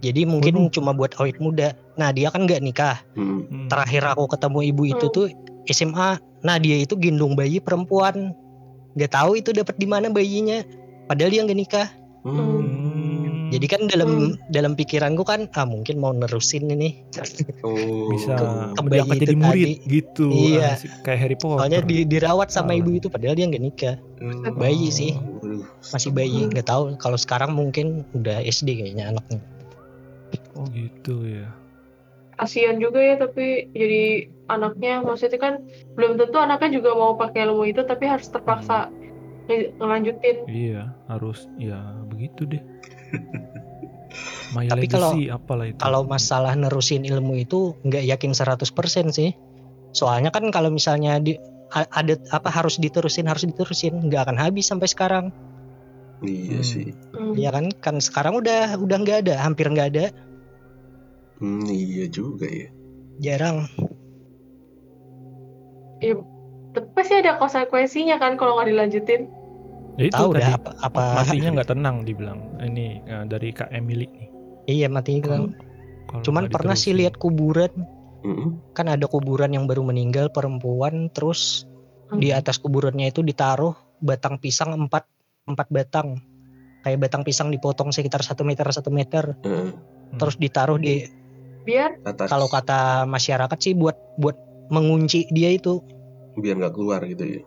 Jadi 0.00 0.24
mungkin 0.24 0.54
Waduh. 0.56 0.72
cuma 0.72 0.90
buat 0.90 1.12
awet 1.16 1.36
muda. 1.38 1.72
Nah 1.94 2.08
dia 2.08 2.28
kan 2.28 2.44
nggak 2.44 2.60
nikah. 2.60 2.96
Hmm. 3.12 3.68
Terakhir 3.68 4.02
aku 4.06 4.28
ketemu 4.28 4.58
ibu 4.66 4.82
itu 4.86 5.06
Hmm. 5.06 5.14
tuh 5.14 5.26
SMA. 5.66 6.10
Nah 6.40 6.56
dia 6.56 6.76
itu 6.76 6.94
gendong 6.94 7.34
bayi 7.34 7.58
perempuan. 7.58 8.32
Nggak 8.90 9.12
tahu 9.12 9.36
itu 9.36 9.50
dapat 9.50 9.76
di 9.76 9.84
mana 9.84 10.08
bayinya. 10.08 10.64
Padahal 11.04 11.30
dia 11.30 11.42
nggak 11.42 11.58
nikah. 11.58 11.88
Mm. 12.20 12.32
Hmm. 12.32 13.48
Jadi 13.50 13.66
kan 13.66 13.82
dalam 13.84 14.10
dalam 14.46 14.72
pikiranku 14.72 15.20
kan 15.20 15.50
ah 15.50 15.64
mungkin 15.64 15.98
mau 15.98 16.10
nerusin 16.10 16.70
ini. 16.70 17.02
Oh. 17.60 18.06
bisa 18.08 18.38
ke- 18.38 18.78
ke 18.78 18.82
jadi 18.88 19.24
itu 19.26 19.34
murid 19.36 19.66
tadi. 19.74 19.90
gitu 19.90 20.26
Iya. 20.30 20.78
Asik, 20.78 20.90
kayak 21.02 21.18
Harry 21.18 21.34
Potter 21.34 21.58
Soalnya 21.60 21.80
di, 21.82 21.96
dirawat 22.04 22.48
sama 22.48 22.70
Salah. 22.70 22.78
ibu 22.78 22.90
itu 22.94 23.06
padahal 23.06 23.34
dia 23.34 23.46
nggak 23.46 23.64
nikah. 23.64 23.96
Oh. 24.20 24.54
bayi 24.54 24.88
sih. 24.88 25.18
Waduh, 25.60 25.92
Masih 25.92 26.10
bayi. 26.10 26.40
Nggak 26.46 26.66
tahu 26.66 26.82
kalau 26.96 27.16
sekarang 27.16 27.52
mungkin 27.52 28.02
udah 28.12 28.40
SD 28.40 28.76
kayaknya 28.76 29.12
anaknya. 29.12 29.40
oh 30.54 30.62
gitu 30.70 31.26
ya 31.26 31.50
kasihan 32.38 32.78
juga 32.78 33.02
ya 33.02 33.18
tapi 33.18 33.68
jadi 33.70 34.02
anaknya 34.46 35.02
maksudnya 35.02 35.36
kan 35.36 35.54
belum 35.92 36.16
tentu 36.16 36.38
anaknya 36.38 36.78
juga 36.78 36.94
mau 36.94 37.12
pakai 37.12 37.44
ilmu 37.44 37.66
itu 37.66 37.82
tapi 37.82 38.06
harus 38.06 38.30
terpaksa 38.30 38.88
nge- 39.44 39.74
ngelanjutin 39.76 40.46
iya 40.46 40.94
harus 41.04 41.50
ya 41.58 41.82
begitu 42.06 42.46
deh 42.46 42.62
My 44.50 44.66
Tapi 44.66 44.86
kalau- 44.86 45.14
legacy 45.14 45.30
apalah 45.30 45.66
itu 45.66 45.78
Kalau 45.78 46.02
masalah 46.02 46.54
nerusin 46.54 47.02
ilmu 47.02 47.38
itu 47.38 47.78
nggak 47.82 48.02
yakin 48.10 48.32
100% 48.32 48.66
sih. 49.10 49.30
Soalnya 49.90 50.34
kan 50.34 50.50
kalau 50.50 50.66
misalnya 50.66 51.18
di 51.18 51.38
ada 51.70 52.18
apa 52.30 52.50
harus 52.50 52.74
diterusin 52.74 53.30
harus 53.30 53.46
diterusin 53.46 54.10
nggak 54.10 54.26
akan 54.26 54.38
habis 54.38 54.66
sampai 54.66 54.90
sekarang. 54.90 55.30
Iya 56.20 56.60
Hmm. 56.60 56.66
sih. 56.66 56.86
Hmm. 57.16 57.32
Ya 57.36 57.50
kan 57.52 57.72
kan 57.80 57.96
sekarang 57.98 58.40
udah 58.40 58.76
udah 58.76 58.96
nggak 59.00 59.18
ada 59.26 59.34
hampir 59.40 59.66
nggak 59.68 59.88
ada 59.96 60.06
Hmm, 61.40 61.64
iya 61.64 62.04
juga 62.12 62.44
ya. 62.44 62.68
jarang. 63.20 63.64
tapi 66.70 66.86
pasti 66.94 67.14
ada 67.18 67.36
konsekuensinya 67.36 68.16
kan 68.16 68.38
kalau 68.40 68.56
nggak 68.56 68.68
dilanjutin 68.72 69.26
ya 69.98 70.04
itu 70.08 70.14
Tahu 70.16 70.32
tadi 70.32 70.40
dah 70.48 70.56
apa 70.56 70.70
apa 70.80 71.02
matinya 71.20 71.48
nggak 71.60 71.68
tenang 71.76 71.96
dibilang 72.06 72.40
ini 72.62 73.02
eh, 73.04 73.24
dari 73.26 73.50
Kak 73.52 73.68
Emily 73.74 74.06
nih 74.08 74.28
iya 74.70 74.86
matinya 74.88 75.22
kan. 75.28 75.42
Cuman 76.24 76.50
pernah 76.50 76.74
sih 76.74 76.90
lihat 76.96 77.20
kuburan 77.20 77.70
Mm-mm. 78.24 78.74
kan 78.74 78.86
ada 78.88 79.06
kuburan 79.06 79.52
yang 79.52 79.68
baru 79.68 79.84
meninggal 79.84 80.32
perempuan 80.32 81.10
terus 81.12 81.64
Hmm. 82.10 82.18
di 82.18 82.34
atas 82.34 82.58
kuburannya 82.58 83.14
itu 83.14 83.22
ditaruh 83.22 83.70
batang 84.02 84.42
pisang 84.42 84.74
empat 84.74 85.06
empat 85.50 85.68
batang 85.68 86.22
kayak 86.80 86.98
batang 86.98 87.22
pisang 87.22 87.52
dipotong 87.52 87.92
sekitar 87.92 88.20
satu 88.20 88.42
meter 88.42 88.64
satu 88.66 88.88
meter 88.88 89.36
Hmm. 89.44 89.76
terus 90.16 90.34
ditaruh 90.34 90.74
di 90.74 91.06
biar 91.62 92.00
kalau 92.24 92.48
kata 92.48 93.04
masyarakat 93.04 93.58
sih 93.60 93.76
buat 93.76 93.94
buat 94.16 94.34
mengunci 94.70 95.28
dia 95.28 95.52
itu 95.52 95.84
biar 96.34 96.56
nggak 96.56 96.72
keluar 96.72 97.02
gitu 97.04 97.20
ya. 97.20 97.42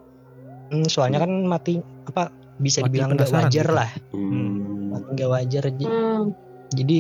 Hmm, 0.69 0.85
soalnya 0.85 1.23
kan 1.23 1.31
mati 1.43 1.81
apa 2.05 2.29
bisa 2.55 2.79
Mati 2.79 2.87
dibilang 2.87 3.09
nggak 3.17 3.31
wajar 3.31 3.65
gitu. 3.67 3.73
lah 3.73 3.89
Hmm. 4.13 4.93
Mati 4.93 5.07
nggak 5.17 5.29
wajar 5.29 5.63
Ji. 5.73 5.85
hmm, 5.89 6.23
jadi 6.71 6.99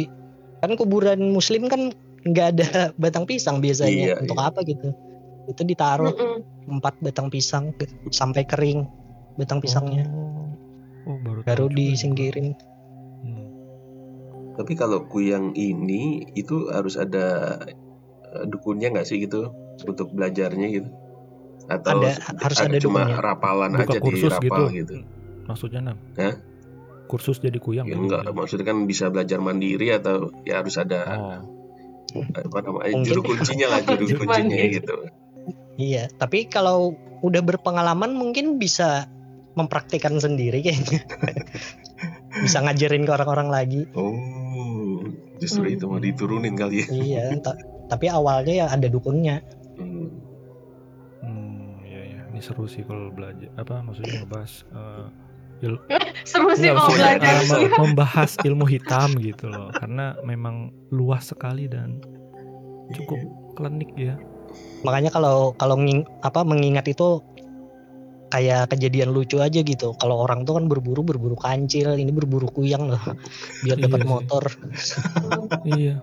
kan 0.59 0.71
kuburan 0.73 1.21
muslim 1.29 1.69
kan 1.69 1.93
nggak 2.23 2.47
ada 2.55 2.67
batang 2.95 3.27
pisang 3.27 3.59
biasanya 3.59 4.15
Iya, 4.15 4.15
untuk 4.23 4.37
iya. 4.39 4.47
apa 4.49 4.59
gitu 4.63 4.89
itu 5.43 5.61
ditaruh 5.61 6.15
empat 6.65 7.03
batang 7.03 7.27
pisang 7.27 7.75
sampai 8.09 8.47
kering 8.47 8.87
batang 9.35 9.59
pisangnya 9.59 10.07
oh 10.07 10.42
baru, 11.45 11.65
juga. 11.69 11.77
disingkirin 11.79 12.47
Hmm. 13.23 13.47
Tapi 14.53 14.73
kalau 14.75 15.07
kuyang 15.07 15.55
ini 15.55 16.27
itu 16.35 16.67
harus 16.69 16.99
ada 16.99 17.57
eh, 18.35 18.45
dukunnya 18.45 18.91
nggak 18.91 19.07
sih 19.07 19.23
gitu 19.23 19.49
untuk 19.83 20.11
belajarnya 20.11 20.67
gitu? 20.69 20.89
Atau 21.71 22.03
Ada, 22.03 22.19
harus 22.43 22.59
ada 22.59 22.77
cuma 22.83 23.07
dukunnya. 23.07 23.23
rapalan 23.23 23.71
Buka 23.71 23.83
aja 23.87 23.99
kursus 24.03 24.31
dirapal 24.35 24.67
gitu. 24.69 24.75
gitu. 24.75 24.95
maksudnya 25.43 25.79
Nam? 25.79 25.97
Hah? 26.19 26.35
Kursus 27.07 27.39
jadi 27.39 27.55
kuyang? 27.59 27.87
Ya 27.87 27.95
enggak, 27.95 28.27
maksudnya 28.31 28.67
kan 28.67 28.83
bisa 28.83 29.07
belajar 29.07 29.39
mandiri 29.39 29.91
atau 29.95 30.31
ya 30.43 30.59
harus 30.59 30.75
ada 30.75 31.01
Oh, 32.13 32.21
apa 32.21 32.59
namanya 32.61 32.93
Mungkin. 32.93 33.09
juru 33.09 33.21
kuncinya 33.25 33.67
lah 33.73 33.79
juru 33.81 34.05
kuncinya 34.21 34.57
gitu. 34.69 34.93
Iya, 35.81 36.11
tapi 36.13 36.45
kalau 36.45 36.93
udah 37.25 37.41
berpengalaman 37.41 38.13
mungkin 38.13 38.61
bisa 38.61 39.09
mempraktikkan 39.53 40.17
sendiri 40.17 40.59
kayaknya. 40.59 41.01
bisa 42.43 42.59
ngajarin 42.59 43.03
ke 43.03 43.11
orang-orang 43.11 43.47
lagi. 43.47 43.81
Oh, 43.93 45.05
justru 45.37 45.63
Hmm. 45.63 45.73
itu 45.73 45.83
mau 45.85 45.97
diturunin 45.97 46.53
kali 46.53 46.81
ya. 46.81 46.87
Iya, 46.89 47.23
ta- 47.39 47.59
tapi 47.87 48.07
awalnya 48.07 48.53
ya 48.55 48.67
ada 48.67 48.87
dukunnya. 48.87 49.45
Hmm. 49.75 50.09
hmm, 51.19 51.81
ya 51.83 52.01
ya. 52.03 52.21
Ini 52.27 52.39
seru 52.39 52.65
sih 52.65 52.81
kalau 52.81 53.09
belajar. 53.09 53.49
Apa 53.55 53.81
maksudnya 53.81 54.21
ngebahas 54.21 54.51
eh, 54.67 55.07
Seru 56.23 56.51
sih 56.53 56.69
mau 56.69 56.83
maksudnya, 56.83 57.15
belajar. 57.15 57.35
mem- 57.47 57.71
membahas 57.79 58.31
ilmu 58.37 58.65
hitam 58.65 59.15
gitu 59.15 59.47
loh 59.47 59.71
karena 59.71 60.11
memang 60.21 60.55
luas 60.89 61.23
sekali 61.25 61.65
dan 61.65 62.03
cukup 62.91 63.19
klinik 63.53 63.91
ya 63.95 64.19
Makanya 64.83 65.07
kalau 65.09 65.55
kalau 65.55 65.79
nging- 65.79 66.03
apa 66.19 66.43
mengingat 66.43 66.83
itu 66.85 67.23
kayak 68.33 68.73
kejadian 68.73 69.13
lucu 69.13 69.37
aja 69.37 69.61
gitu. 69.61 69.93
Kalau 70.01 70.25
orang 70.25 70.41
tuh 70.41 70.57
kan 70.57 70.65
berburu 70.65 71.05
berburu 71.05 71.37
kancil, 71.37 71.93
ini 71.93 72.09
berburu 72.09 72.49
kuyang 72.49 72.89
loh 72.89 73.03
biar 73.63 73.77
Iya 73.77 73.85
dapat 73.85 73.99
sih. 74.01 74.09
motor. 74.09 74.43
iya 75.77 76.01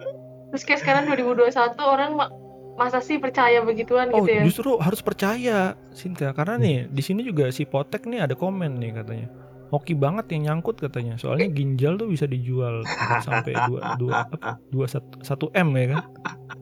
Terus 0.55 0.63
kayak 0.67 0.81
sekarang 0.83 1.03
2021 1.11 1.51
orang 1.79 2.11
ma- 2.15 2.33
masa 2.75 3.05
sih 3.05 3.21
percaya 3.21 3.61
begituan 3.61 4.09
oh 4.09 4.25
gitu 4.25 4.31
ya? 4.41 4.43
justru 4.49 4.81
harus 4.81 5.05
percaya 5.05 5.77
Sinta 5.93 6.33
karena 6.33 6.57
nih 6.57 6.89
di 6.89 7.03
sini 7.05 7.21
juga 7.21 7.53
si 7.53 7.69
Potek 7.69 8.09
nih 8.09 8.25
ada 8.25 8.33
komen 8.33 8.81
nih 8.81 9.05
katanya 9.05 9.29
Hoki 9.69 9.93
banget 9.93 10.33
yang 10.33 10.43
nyangkut 10.49 10.81
katanya 10.81 11.21
soalnya 11.21 11.53
ginjal 11.53 12.01
tuh 12.01 12.09
bisa 12.09 12.25
dijual 12.25 12.83
sampai 13.27 13.53
dua 13.69 14.01
dua 14.01 14.25
apa 14.25 14.57
dua 14.73 14.89
satu, 14.89 15.21
satu 15.21 15.47
m 15.53 15.69
ya 15.77 15.87
kan 15.93 16.01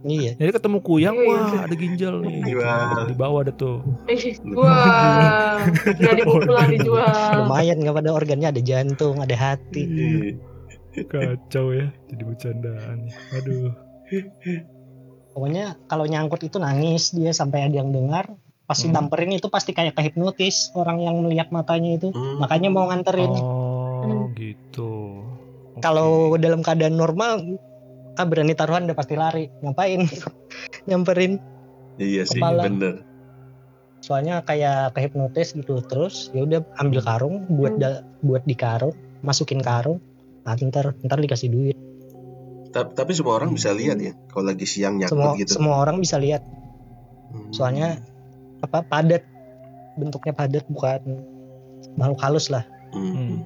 Iya. 0.00 0.32
jadi 0.34 0.50
ketemu 0.52 0.78
kuyang 0.78 1.14
Iya, 1.14 1.24
iya. 1.24 1.34
wah 1.34 1.62
ada 1.62 1.74
ginjal 1.74 2.14
nih. 2.20 2.38
Jual. 2.44 2.87
di 3.04 3.14
bawah 3.14 3.40
ada 3.42 3.52
tuh 3.52 3.82
Wah, 4.58 5.58
nggak 5.90 6.14
dipukul 6.16 6.54
dijual. 6.70 7.11
Lumayan 7.40 7.76
nggak 7.78 7.96
pada 7.96 8.11
organnya 8.11 8.48
ada 8.48 8.61
jantung, 8.61 9.18
ada 9.18 9.34
hati. 9.34 9.82
Iya. 9.84 10.38
kacau 11.00 11.70
ya 11.70 11.87
jadi 12.06 12.22
bercandaan 12.24 13.06
aduh 13.32 13.70
Pokoknya 15.30 15.78
kalau 15.84 16.02
nyangkut 16.04 16.42
itu 16.42 16.58
nangis 16.58 17.11
dia 17.11 17.30
sampai 17.30 17.62
ada 17.62 17.76
yang 17.76 17.90
dengar. 17.90 18.34
Pas 18.64 18.76
Hmm. 18.76 18.90
ditamperin 18.90 19.32
itu 19.32 19.46
pasti 19.46 19.70
kayak 19.70 19.94
kehipnotis 19.94 20.74
orang 20.74 20.98
yang 20.98 21.16
melihat 21.18 21.48
matanya 21.48 21.96
itu. 21.96 22.08
Hmm. 22.11 22.37
Makanya 22.38 22.68
mau 22.68 22.84
nganterin. 22.84 23.30
oh 23.30 24.28
gitu 24.32 25.22
Oke. 25.70 25.80
Kalau 25.80 26.11
dalam 26.37 26.61
keadaan 26.61 26.94
normal 26.94 27.38
ah 28.18 28.26
berani 28.26 28.52
taruhan 28.52 28.85
udah 28.85 28.94
pasti 28.94 29.14
lari. 29.14 29.46
Ngapain? 29.62 30.02
Nyamperin. 30.88 31.38
Iya 31.96 32.22
sih, 32.24 32.38
Kepala. 32.38 32.66
bener. 32.66 32.94
Soalnya 33.98 34.42
kayak 34.42 34.92
kehipnotis 34.92 35.54
gitu. 35.54 35.78
Terus 35.81 36.31
ya 36.31 36.42
udah 36.42 36.61
ambil 36.76 37.00
karung 37.00 37.46
buat 37.48 37.72
Hmm. 37.72 37.83
da- 37.83 38.02
buat 38.20 38.42
di 38.42 38.54
karung, 38.54 38.94
masukin 39.20 39.59
karung. 39.59 39.98
Nah, 40.42 40.54
ntar 40.54 40.94
ntar 41.00 41.18
dikasih 41.18 41.48
duit. 41.48 41.76
Ta- 42.68 42.87
Tapi 42.87 43.12
semua 43.12 43.37
orang 43.37 43.50
bisa 43.50 43.70
lihat 43.70 43.98
ya, 43.98 44.12
kalau 44.28 44.48
lagi 44.48 44.64
siang 44.64 44.96
nyangkut 44.96 45.14
Semua 45.14 45.35
gitu. 45.37 45.50
semua 45.52 45.76
orang 45.78 45.98
bisa 45.98 46.16
lihat. 46.16 46.42
Hmm. 47.28 47.50
Soalnya 47.50 47.98
apa 48.61 48.83
padat 48.83 49.22
bentuknya 49.94 50.33
padat 50.33 50.64
bukan 50.66 51.00
makhluk 51.94 52.20
halus 52.20 52.48
lah. 52.48 52.62
Hmm. 52.90 53.12
Hmm. 53.12 53.38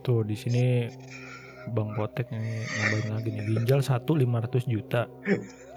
Tuh 0.00 0.24
di 0.24 0.34
sini 0.34 0.88
Bang 1.70 1.94
Potek 1.94 2.26
nih 2.28 2.42
nambahin 2.66 3.08
lagi 3.14 3.28
nih 3.30 3.42
ginjal 3.46 3.80
satu 3.80 4.12
500 4.12 4.66
juta, 4.66 5.06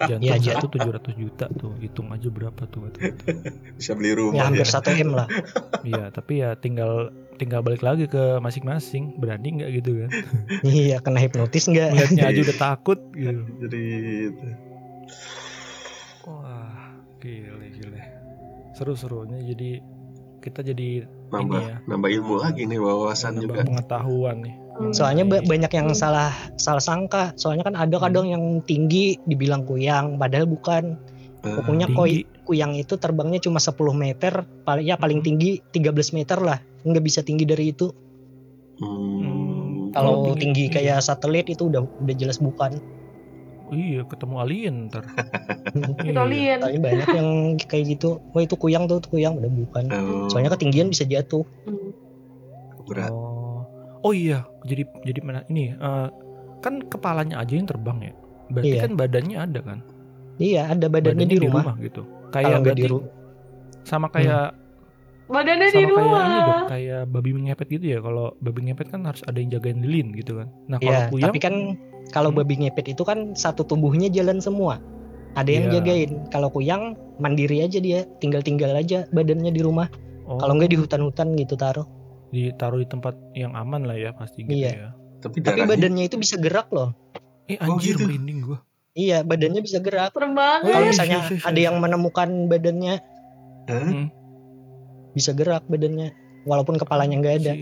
jantung 0.02 0.34
aja. 0.34 0.50
satu 0.58 0.66
700 0.68 1.14
juta 1.14 1.46
tuh 1.48 1.78
hitung 1.78 2.10
aja 2.10 2.26
berapa 2.26 2.62
tuh 2.66 2.90
kata 2.90 2.98
Bisa 3.74 3.94
beli 3.94 4.10
Ya 4.10 4.18
rumah 4.18 4.42
hampir 4.44 4.66
ya. 4.66 4.72
satu 4.74 4.90
m 4.90 5.14
lah. 5.14 5.30
Iya 5.80 6.10
tapi 6.10 6.42
ya 6.42 6.54
tinggal 6.54 7.14
tinggal 7.36 7.60
balik 7.60 7.80
lagi 7.80 8.08
ke 8.08 8.40
masing-masing 8.40 9.14
berani 9.16 9.62
nggak 9.62 9.70
gitu 9.78 9.90
kan? 10.02 10.10
iya 10.64 10.98
kena 10.98 11.22
hipnotis 11.22 11.70
nggak? 11.70 11.94
Melihatnya 11.94 12.24
aja 12.26 12.40
udah 12.42 12.58
takut 12.58 12.98
gitu. 13.14 13.40
Jadi 13.62 13.82
itu. 14.26 14.46
Wah 16.26 16.98
gile 17.16 17.66
gile 17.72 18.02
seru-serunya 18.74 19.40
jadi 19.46 19.80
kita 20.42 20.60
jadi 20.62 21.06
nambah 21.32 21.58
Ini 21.58 21.70
ya. 21.70 21.76
nambah 21.86 22.10
ilmu 22.12 22.34
lagi 22.38 22.66
nih 22.66 22.78
wawasan 22.78 23.38
nambah 23.38 23.54
juga. 23.54 23.66
pengetahuan 23.66 24.36
nih. 24.42 24.54
Hmm. 24.76 24.92
Soalnya 24.92 25.24
ba- 25.24 25.38
mengenai- 25.38 25.48
banyak 25.48 25.72
yang 25.74 25.88
salah 25.92 26.30
salah 26.54 26.80
sangka. 26.80 27.32
Soalnya 27.34 27.64
kan 27.64 27.74
ada 27.74 27.96
kadang 27.98 28.26
yang 28.26 28.44
tinggi 28.60 29.16
dibilang 29.22 29.62
kuyang, 29.62 30.16
padahal 30.16 30.44
bukan. 30.44 31.00
Eh, 31.38 31.54
Pokoknya 31.54 31.86
tinggi. 31.86 31.96
koi 31.96 32.14
kuyang 32.44 32.72
itu 32.74 32.94
terbangnya 32.94 33.38
cuma 33.38 33.56
10 33.56 33.92
meter, 33.92 34.32
paling 34.62 34.84
ya 34.84 34.94
paling 34.94 35.20
tinggi 35.20 35.62
13 35.66 35.88
meter 36.12 36.38
lah. 36.38 36.58
Nggak 36.82 37.02
bisa 37.02 37.20
tinggi 37.20 37.42
dari 37.42 37.70
itu. 37.70 37.88
hmm, 38.76 39.90
Kalau 39.90 40.12
Oh, 40.12 40.22
tinggi. 40.28 40.40
tinggi 40.42 40.64
kayak 40.70 41.00
satelit 41.00 41.48
itu 41.48 41.66
udah 41.66 41.80
udah 41.80 42.14
jelas 42.14 42.36
bukan. 42.36 42.76
Iya 43.66 44.04
ketemu 44.04 44.34
alien 44.36 44.74
ntar. 44.86 45.02
Kita 46.06 46.22
lihat. 46.22 46.60
Tapi 46.60 46.78
banyak 46.78 47.08
yang 47.10 47.28
kayak 47.58 47.84
gitu. 47.90 48.20
Wah 48.30 48.38
itu 48.40 48.54
kuyang 48.54 48.84
tuh, 48.84 49.00
itu 49.00 49.08
kuyang 49.10 49.34
udah 49.36 49.48
bukan. 49.48 49.84
oh, 49.88 50.28
Soalnya 50.28 50.52
ketinggian 50.52 50.86
bisa 50.86 51.02
jatuh. 51.02 51.42
Hmm. 51.64 51.90
berat. 52.84 53.10
Oh, 53.10 53.35
oh 54.06 54.14
iya, 54.14 54.46
jadi 54.62 54.86
jadi 55.02 55.18
mana 55.20 55.42
ini 55.48 55.74
eh, 55.74 56.08
kan 56.62 56.86
kepalanya 56.86 57.42
aja 57.42 57.52
yang 57.52 57.66
terbang 57.66 57.98
ya. 58.00 58.12
Berarti 58.46 58.70
Iya. 58.70 58.82
kan 58.86 58.92
badannya 58.94 59.36
ada 59.36 59.60
kan? 59.60 59.78
Iya, 60.38 60.62
ada 60.70 60.86
badannya, 60.86 61.26
di 61.26 61.38
rumah. 61.40 61.74
gitu. 61.80 62.06
Kalau 62.30 62.30
Kayak 62.30 62.58
nggak 62.62 62.76
di 62.76 62.84
rumah. 62.86 63.08
sama 63.82 64.06
kayak 64.08 64.54
Badannya 65.26 65.66
di 65.66 65.74
sama 65.74 65.82
kayak 65.82 65.98
rumah. 65.98 66.22
ini 66.22 66.38
dong, 66.38 66.62
kayak 66.70 67.02
babi 67.10 67.30
ngepet 67.34 67.68
gitu 67.68 67.86
ya. 67.88 67.98
Kalau 67.98 68.26
babi 68.38 68.60
ngepet 68.62 68.86
kan 68.88 69.00
harus 69.02 69.22
ada 69.26 69.34
yang 69.36 69.50
jagain 69.50 69.82
lilin 69.82 70.14
gitu 70.14 70.38
kan. 70.38 70.46
Nah 70.70 70.78
kalau 70.78 70.94
Iya, 70.94 71.10
kuyang 71.10 71.26
tapi 71.26 71.38
kan 71.42 71.54
kalau 72.14 72.30
Hmm. 72.30 72.38
babi 72.38 72.54
ngepet 72.62 72.86
itu 72.94 73.02
kan 73.02 73.34
satu 73.34 73.66
tubuhnya 73.66 74.06
jalan 74.06 74.38
semua. 74.38 74.78
Ada 75.34 75.50
yang 75.50 75.66
Iya. 75.66 75.72
jagain. 75.82 76.10
Kalau 76.30 76.48
kuyang 76.48 76.82
mandiri 77.18 77.58
aja 77.58 77.82
dia, 77.82 78.06
tinggal-tinggal 78.22 78.70
aja 78.72 79.10
badannya 79.10 79.50
di 79.50 79.60
rumah. 79.60 79.90
oh, 80.24 80.38
Kalau 80.38 80.54
nggak 80.54 80.70
di 80.70 80.78
hutan-hutan 80.78 81.34
gitu 81.34 81.54
taruh. 81.54 81.86
Ditaruh 82.28 82.78
di 82.78 82.88
tempat 82.88 83.14
yang 83.32 83.52
aman 83.52 83.82
lah 83.82 83.94
ya 83.94 84.10
pasti 84.10 84.42
gitu 84.42 84.56
Iya. 84.56 84.70
ya. 84.70 84.88
Tapi 85.16 85.40
Tapi 85.40 85.46
darahnya 85.56 85.66
badannya 85.68 86.04
itu 86.04 86.16
bisa 86.16 86.36
gerak 86.36 86.68
loh. 86.70 86.92
Eh 87.46 87.56
Oh, 87.58 87.74
anjir 87.74 87.94
gitu. 87.94 88.04
merinding 88.04 88.38
gua. 88.42 88.58
Iya, 88.92 89.20
badannya 89.22 89.60
bisa 89.60 89.78
gerak. 89.78 90.10
Serem 90.10 90.32
Oh, 90.32 90.34
banget. 90.34 90.72
Kalau 90.72 90.82
iya, 90.82 90.90
misalnya 90.90 91.18
iya, 91.18 91.30
iya, 91.30 91.44
ada 91.44 91.54
iya. 91.54 91.66
yang 91.66 91.76
menemukan 91.78 92.28
badannya? 92.46 92.94
Hmm. 93.66 94.08
bisa 95.10 95.32
gerak 95.32 95.64
badannya, 95.64 96.12
walaupun 96.44 96.76
kepalanya 96.76 97.16
nggak 97.16 97.36
ada. 97.40 97.52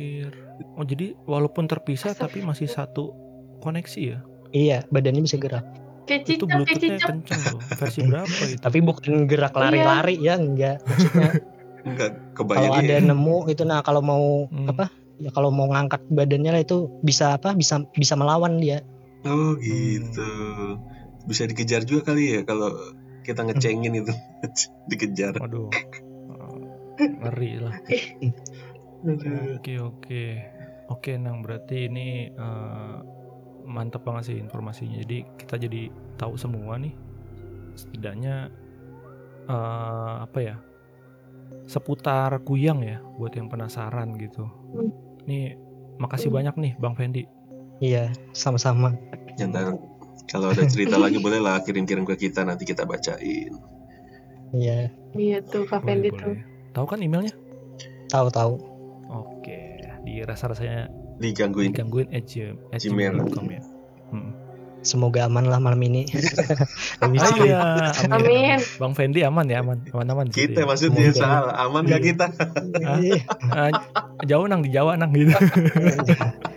Oh 0.75 0.83
jadi 0.83 1.15
walaupun 1.23 1.65
terpisah 1.65 2.11
tapi 2.13 2.43
masih 2.43 2.67
satu 2.67 3.15
koneksi 3.61 4.01
ya? 4.05 4.19
Iya, 4.51 4.79
badannya 4.89 5.23
bisa 5.23 5.39
gerak. 5.39 5.63
Kayak 6.05 6.29
Itu 6.29 6.45
bluetoothnya 6.45 6.99
kenceng 6.99 7.23
tuh. 7.25 7.59
Versi 7.79 8.01
berapa 8.03 8.27
itu? 8.51 8.59
Tapi 8.59 8.79
bukan 8.81 9.25
gerak 9.25 9.55
lari-lari 9.55 10.19
ya, 10.19 10.35
enggak. 10.35 10.83
Maksudnya 10.83 11.31
Enggak 11.85 12.11
kalau 12.33 12.35
kebayang 12.35 12.73
ada 12.81 12.95
ya. 12.97 13.01
nemu 13.05 13.37
itu 13.47 13.63
nah 13.63 13.81
kalau 13.81 14.01
mau 14.01 14.49
Hmm. 14.49 14.69
apa? 14.69 14.89
Ya 15.15 15.31
kalau 15.31 15.55
mau 15.55 15.69
ngangkat 15.69 16.03
badannya 16.11 16.51
lah 16.51 16.63
itu 16.63 16.91
bisa 17.01 17.37
apa? 17.37 17.55
Bisa 17.55 17.85
bisa 17.93 18.17
melawan 18.17 18.59
dia. 18.59 18.83
Oh 19.23 19.55
gitu. 19.57 20.29
Bisa 21.25 21.45
dikejar 21.45 21.85
juga 21.85 22.11
kali 22.11 22.35
ya 22.35 22.41
kalau 22.43 22.73
kita 23.23 23.41
ngecengin 23.43 23.95
itu 23.97 24.13
dikejar. 24.91 25.39
Waduh. 25.39 25.71
Eh, 26.99 27.09
Ngeri 27.21 27.53
lah. 27.59 27.77
Aduh. 29.03 29.57
Oke 29.57 29.75
oke. 29.79 30.25
Oke 30.87 31.17
Nang 31.17 31.41
berarti 31.41 31.87
ini 31.87 32.09
eh, 32.29 32.97
mantap 33.65 34.03
banget 34.03 34.33
sih 34.33 34.37
informasinya. 34.37 34.99
Jadi 34.99 35.25
kita 35.37 35.57
jadi 35.57 35.89
tahu 36.17 36.35
semua 36.37 36.77
nih. 36.77 36.93
Setidaknya 37.75 38.51
eh, 39.47 40.15
apa 40.21 40.39
ya? 40.41 40.57
Seputar 41.65 42.43
kuyang 42.43 42.81
ya 42.81 42.99
buat 43.15 43.33
yang 43.33 43.49
penasaran 43.49 44.15
gitu. 44.17 44.45
Hmm. 44.71 44.91
Nih 45.25 45.57
makasih 45.97 46.29
Hmm. 46.29 46.37
banyak 46.43 46.55
nih 46.57 46.73
Bang 46.77 46.95
Fendi. 46.95 47.25
Iya, 47.79 48.13
sama-sama. 48.31 48.95
Ya, 49.35 49.47
ntar 49.47 49.75
kalau 50.25 50.49
ada 50.49 50.63
cerita 50.65 50.95
lagi 50.95 51.19
boleh 51.19 51.39
lah 51.39 51.59
kirim-kirim 51.59 52.05
ke 52.05 52.17
kita 52.19 52.43
nanti 52.43 52.63
kita 52.63 52.85
bacain. 52.85 53.51
Iya, 54.51 54.95
Iya 55.13 55.39
tuh 55.43 55.65
Kak 55.65 55.81
Boleh, 55.81 55.89
Fendi 55.91 56.09
tuh. 56.11 56.31
boleh. 56.31 56.43
Tahu 56.71 56.87
kan 56.87 56.99
emailnya? 56.99 57.35
tahu-tahu. 58.07 58.55
Oke, 59.09 59.59
di 60.03 60.23
rasa-rasanya 60.23 60.87
Digangguin. 61.19 61.71
digangguin 61.71 62.09
at 62.11 62.25
gm- 62.25 62.59
at 62.71 62.79
Gmail. 62.79 63.15
gmail.com 63.17 63.47
ya. 63.49 63.63
Hmm. 64.11 64.31
Semoga 64.85 65.25
aman 65.25 65.45
lah 65.45 65.57
malam 65.57 65.81
ini. 65.81 66.05
Habis 67.03 67.21
Ah, 67.21 67.37
iya, 67.39 67.61
amin. 68.07 68.13
Amin. 68.15 68.59
Bang 68.77 68.93
Fendi 68.93 69.21
aman 69.21 69.45
ya, 69.45 69.59
aman. 69.59 69.81
Aman-aman 69.89 70.25
di 70.25 70.33
situ 70.33 70.53
Kita 70.53 70.61
ya. 70.61 70.67
maksudnya 70.67 71.05
Semoga. 71.09 71.19
salah, 71.19 71.55
aman 71.59 71.83
gak 71.83 71.97
Iya. 71.97 72.07
kita? 72.07 72.27
Iya. 73.01 73.21
Ah, 73.49 73.71
jauh 74.23 74.45
nang 74.45 74.61
di 74.61 74.69
Jawa 74.69 74.95
nang 74.95 75.11
gitu. 75.11 75.33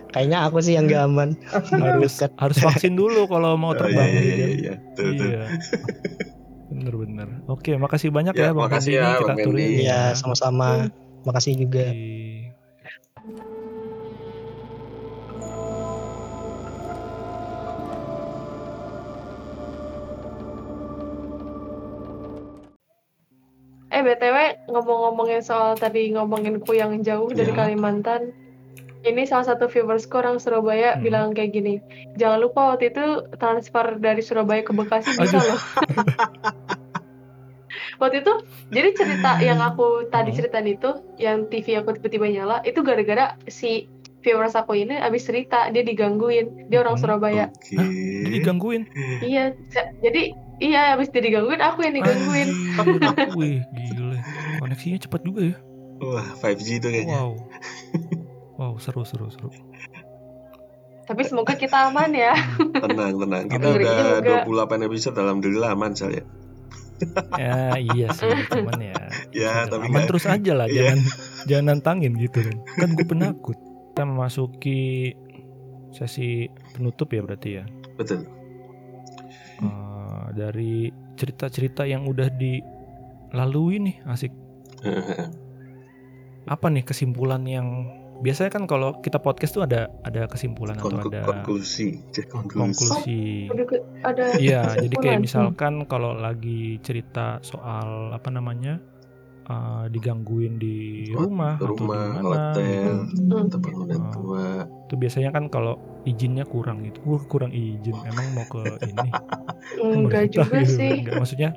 Kayaknya 0.08 0.38
aku 0.42 0.60
sih 0.60 0.72
yang 0.72 0.86
gak 0.86 1.04
aman. 1.04 1.36
harus 1.74 2.14
harus 2.34 2.58
vaksin 2.58 2.92
dulu 2.92 3.24
kalau 3.26 3.56
mau 3.56 3.72
Oh, 3.72 3.74
terbang 3.74 4.06
iya, 4.06 4.20
gitu. 4.20 4.32
iya, 4.34 4.48
iya. 4.54 4.72
Tuh, 4.92 5.10
tuh. 5.10 5.26
Iya. 5.26 5.44
Bener-bener. 6.68 7.28
Oke, 7.46 7.72
makasih 7.74 8.08
banyak 8.08 8.32
Ya, 8.32 8.40
ya, 8.40 8.50
Bang 8.50 8.68
makasih 8.68 8.92
Fendi. 8.92 9.00
ya, 9.00 9.08
kita 9.14 9.24
Bang 9.26 9.38
Fendi. 9.38 9.64
Iya, 9.82 10.00
sama-sama. 10.12 10.68
Makasih 11.24 11.52
juga. 11.58 11.86
Oke. 11.86 13.57
BTW 24.08 24.36
ngomong-ngomongin 24.66 25.40
soal 25.40 25.74
tadi 25.74 26.08
ngomongin 26.08 26.56
kuyang 26.58 27.02
jauh 27.02 27.28
dari 27.28 27.52
Ya. 27.52 27.56
Kalimantan. 27.58 28.32
Ini 28.98 29.22
salah 29.24 29.46
satu 29.46 29.66
viewersku 29.66 30.10
orang 30.14 30.36
Surabaya 30.36 30.96
Hmm. 30.96 31.02
bilang 31.02 31.26
kayak 31.30 31.52
gini. 31.52 31.78
Jangan 32.16 32.40
lupa 32.40 32.72
waktu 32.72 32.88
itu 32.88 33.04
transfer 33.34 33.94
dari 33.96 34.18
Surabaya 34.20 34.60
ke 34.60 34.72
Bekasi 34.72 35.12
bisa 35.14 35.38
loh. 35.38 35.60
waktu 37.98 38.22
itu 38.22 38.32
jadi 38.68 38.88
cerita 38.92 39.38
yang 39.40 39.58
aku 39.60 40.06
tadi 40.08 40.30
Hmm. 40.30 40.38
ceritain 40.38 40.68
itu 40.68 40.90
yang 41.16 41.46
TV 41.46 41.76
aku 41.76 41.94
tiba-tiba 41.94 42.26
nyala 42.28 42.56
itu 42.62 42.80
gara-gara 42.80 43.26
si 43.46 43.86
viewers 44.18 44.54
aku 44.54 44.74
ini 44.76 44.94
abis 44.96 45.24
cerita 45.24 45.66
dia 45.68 45.82
digangguin 45.82 46.66
dia 46.66 46.80
orang 46.80 46.94
Hmm. 46.94 47.02
Surabaya 47.02 47.44
Oke. 47.50 47.74
Jadi 48.24 48.38
gangguin. 48.40 48.82
iya 49.20 49.44
ja- 49.68 49.90
jadi 49.96 50.34
iya 50.58 50.92
abis 50.92 51.08
dia 51.08 51.20
digangguin 51.20 51.58
aku 51.58 51.78
yang 51.80 51.94
digangguin 51.94 52.48
Anjir. 52.74 53.28
Wih, 53.34 53.58
gile. 53.70 54.18
Koneksinya 54.58 54.98
cepat 55.00 55.20
juga 55.22 55.40
ya. 55.44 55.56
Wah, 55.98 56.26
5G 56.36 56.68
itu 56.76 56.88
kayaknya. 56.88 57.14
Wow. 57.16 57.30
Wow, 58.54 58.72
seru 58.76 59.02
seru 59.02 59.26
seru. 59.28 59.50
tapi 61.04 61.24
semoga 61.24 61.54
kita 61.54 61.88
aman 61.88 62.12
ya 62.12 62.36
Tenang, 62.58 63.16
tenang. 63.16 63.44
Kita 63.46 63.64
Amin. 63.66 63.80
udah 63.80 64.20
Juga. 64.20 64.68
28 64.68 64.84
episode 64.84 65.16
alhamdulillah 65.16 65.70
aman 65.70 65.92
saya. 65.92 66.20
Ya 67.32 67.78
iya 67.78 68.10
sih, 68.10 68.28
cuman 68.44 68.76
ya. 68.82 68.94
Ya, 69.30 69.52
Udah 69.62 69.70
tapi 69.70 69.86
aman 69.86 69.94
nggak- 69.96 70.08
terus 70.10 70.26
aja 70.26 70.52
lah, 70.52 70.66
Iya. 70.66 70.74
jangan 70.92 70.98
jangan 71.46 71.64
nantangin 71.72 72.12
gitu 72.14 72.38
kan. 72.42 72.56
Kan 72.76 72.88
gue 72.92 73.06
penakut. 73.06 73.56
Kita 73.88 74.02
memasuki 74.04 75.14
sesi 75.90 76.44
penutup 76.70 77.08
ya 77.08 77.20
berarti 77.20 77.50
ya. 77.52 77.64
Betul. 77.94 78.28
Eh, 79.58 79.87
dari 80.38 80.94
cerita-cerita 81.18 81.82
yang 81.82 82.06
udah 82.06 82.30
dilalui 82.30 83.82
nih 83.82 83.96
asik. 84.06 84.30
Apa 86.54 86.70
nih 86.70 86.86
kesimpulan 86.86 87.42
yang 87.44 87.66
biasanya 88.18 88.50
kan 88.50 88.64
kalau 88.66 88.98
kita 88.98 89.22
podcast 89.22 89.54
tuh 89.54 89.62
ada 89.66 89.86
ada 90.02 90.26
kesimpulan 90.26 90.78
atau 90.78 90.98
ada 90.98 91.22
konklusi. 91.22 92.02
Konklusi. 92.50 93.46
ada 94.02 94.34
Iya, 94.38 94.74
jadi 94.78 94.94
kayak 94.98 95.20
misalkan 95.22 95.86
kalau 95.86 96.14
lagi 96.18 96.82
cerita 96.82 97.38
soal 97.46 98.10
apa 98.10 98.28
namanya 98.34 98.82
eh, 99.46 99.84
digangguin 99.92 100.58
di 100.58 101.08
Hot- 101.14 101.30
rumah, 101.30 101.54
atau 101.56 101.66
di 101.72 101.78
Rumah, 101.78 102.04
mana 102.10 102.20
hotel, 102.26 102.92
gitu. 103.14 103.36
Hmm. 103.38 103.48
Oh. 103.54 104.12
tua. 104.12 104.46
Itu 104.88 104.94
biasanya 104.98 105.30
kan 105.30 105.44
kalau 105.48 105.78
izinnya 106.08 106.42
kurang 106.42 106.80
gitu. 106.82 106.98
Wah, 107.04 107.22
kurang 107.22 107.52
izin. 107.52 107.94
Emang 108.02 108.26
mau 108.32 108.44
ke 108.44 108.64
ini? 108.82 109.08
enggak 110.00 110.32
juga 110.32 110.64
gitu. 110.64 110.72
sih 110.74 110.92
Enggak, 111.04 111.20
maksudnya 111.20 111.50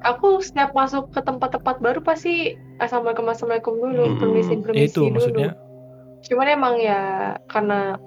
aku 0.00 0.38
setiap 0.38 0.70
masuk 0.72 1.10
ke 1.10 1.20
tempat-tempat 1.20 1.78
baru 1.78 2.00
pasti 2.00 2.54
assalamualaikum 2.78 3.26
assalamualaikum 3.28 3.74
dulu 3.76 4.02
Hmm, 4.04 4.18
permisi 4.18 4.52
ya 4.52 4.58
permisi 4.60 4.86
itu 4.88 5.00
dulu 5.00 5.14
maksudnya. 5.14 5.50
cuman 6.22 6.46
emang 6.48 6.74
ya 6.76 7.00
karena 7.46 7.98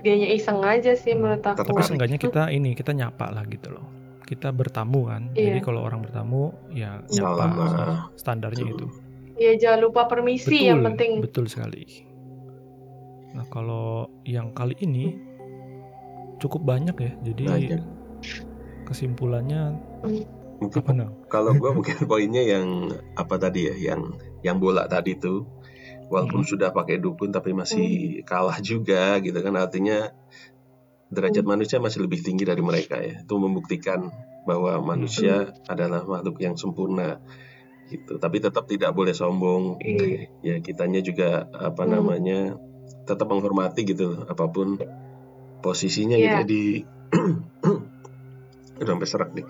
dianya 0.00 0.28
iseng 0.30 0.60
aja 0.60 0.92
sih 0.92 1.12
menurut 1.12 1.40
aku 1.40 1.62
Tapi 1.62 1.80
seenggaknya 1.82 2.16
kita 2.16 2.48
ini 2.48 2.72
kita 2.72 2.90
nyapa 2.90 3.30
lah 3.30 3.44
gitu 3.46 3.70
loh. 3.70 3.84
Kita 4.22 4.48
bertamu 4.48 5.06
kan. 5.06 5.28
Jadi 5.30 5.56
Iya. 5.56 5.62
kalau 5.62 5.80
orang 5.82 6.00
bertamu 6.00 6.50
ya 6.70 7.00
nyapa 7.06 7.44
Salam 7.52 7.52
standarnya 8.16 8.66
itu. 8.66 8.86
ya 9.34 9.52
jangan 9.54 9.80
lupa 9.82 10.06
permisi 10.06 10.66
yang 10.66 10.80
penting 10.82 11.20
Betul 11.20 11.48
sekali. 11.48 11.84
Nah, 13.32 13.44
kalau 13.48 14.08
yang 14.22 14.52
kali 14.52 14.76
ini 14.80 15.16
cukup 16.36 16.62
banyak 16.62 16.96
ya. 16.96 17.12
Jadi 17.22 17.44
Banyak. 17.46 17.80
kesimpulannya 18.84 19.78
Mungkin 20.60 20.78
apa 20.78 20.92
nang? 20.94 21.10
kalau 21.26 21.54
gua 21.56 21.74
mungkin 21.74 21.96
poinnya 22.10 22.42
yang 22.42 22.90
apa 23.14 23.34
tadi 23.34 23.66
ya, 23.66 23.74
yang 23.74 24.14
yang 24.42 24.58
bola 24.58 24.86
tadi 24.86 25.16
tuh 25.16 25.42
walaupun 26.06 26.44
sudah 26.44 26.70
pakai 26.70 27.00
dukun 27.00 27.32
tapi 27.32 27.50
masih 27.50 28.20
kalah 28.22 28.60
juga 28.60 29.16
gitu 29.18 29.38
kan 29.40 29.56
artinya 29.56 30.12
derajat 31.08 31.42
manusia 31.42 31.76
masih 31.76 32.04
lebih 32.04 32.20
tinggi 32.22 32.44
dari 32.44 32.60
mereka 32.60 33.00
ya. 33.00 33.20
Itu 33.20 33.36
membuktikan 33.36 34.12
bahwa 34.44 34.76
manusia 34.82 35.50
adalah 35.66 36.02
makhluk 36.02 36.38
yang 36.38 36.54
sempurna 36.54 37.18
gitu. 37.88 38.16
Tapi 38.16 38.38
tetap 38.38 38.64
tidak 38.66 38.92
boleh 38.92 39.12
sombong. 39.12 39.78
Iya. 39.80 40.30
Ya 40.42 40.54
kitanya 40.58 41.00
juga 41.00 41.48
apa 41.52 41.82
Hmm. 41.84 41.92
namanya 41.96 42.54
tetap 43.02 43.26
menghormati 43.26 43.82
gitu 43.84 44.22
apa 44.22 44.46
pun 44.46 44.78
posisinya 45.58 46.14
Iya. 46.14 46.24
gitu 46.38 46.42
di 46.44 46.62
udah 48.78 48.88
sampai 48.88 49.08
serak 49.08 49.30
nih. 49.32 49.46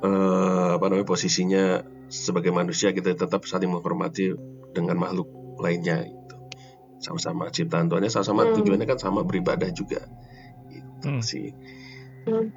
Eh, 0.00 0.70
apa 0.76 0.84
namanya 0.84 1.06
posisinya 1.06 1.80
sebagai 2.06 2.52
manusia 2.52 2.92
kita 2.92 3.16
tetap 3.16 3.40
saling 3.42 3.72
menghormati 3.72 4.36
dengan 4.70 5.00
makhluk 5.00 5.24
lainnya 5.56 6.04
itu 6.04 6.36
sama-sama 7.00 7.48
ciptaan 7.48 7.88
Tuhannya 7.88 8.08
sama-sama 8.08 8.44
Hmm. 8.44 8.52
tujuannya 8.54 8.84
kan 8.84 8.98
sama 8.98 9.22
beribadah 9.22 9.72
juga 9.72 10.04
itu 10.68 11.08
Hmm. 11.08 11.24
sih 11.24 11.56
Hmm. 12.24 12.52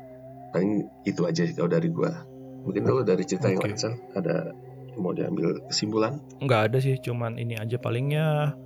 paling 0.51 0.71
itu 1.03 1.23
aja 1.23 1.47
kalau 1.49 1.67
dari 1.67 1.87
gua 1.87 2.27
mungkin 2.63 2.83
dulu 2.83 3.01
dari 3.01 3.23
cerita 3.23 3.47
yang 3.47 3.63
Oke. 3.63 3.71
lain 3.71 3.95
ada 4.11 4.51
yang 4.89 4.99
mau 4.99 5.11
diambil 5.11 5.63
kesimpulan 5.63 6.19
Nggak 6.37 6.61
ada 6.65 6.77
sih, 6.77 6.95
cuman 6.97 7.35
ini 7.35 7.55
aja 7.55 7.77
palingnya 7.77 8.59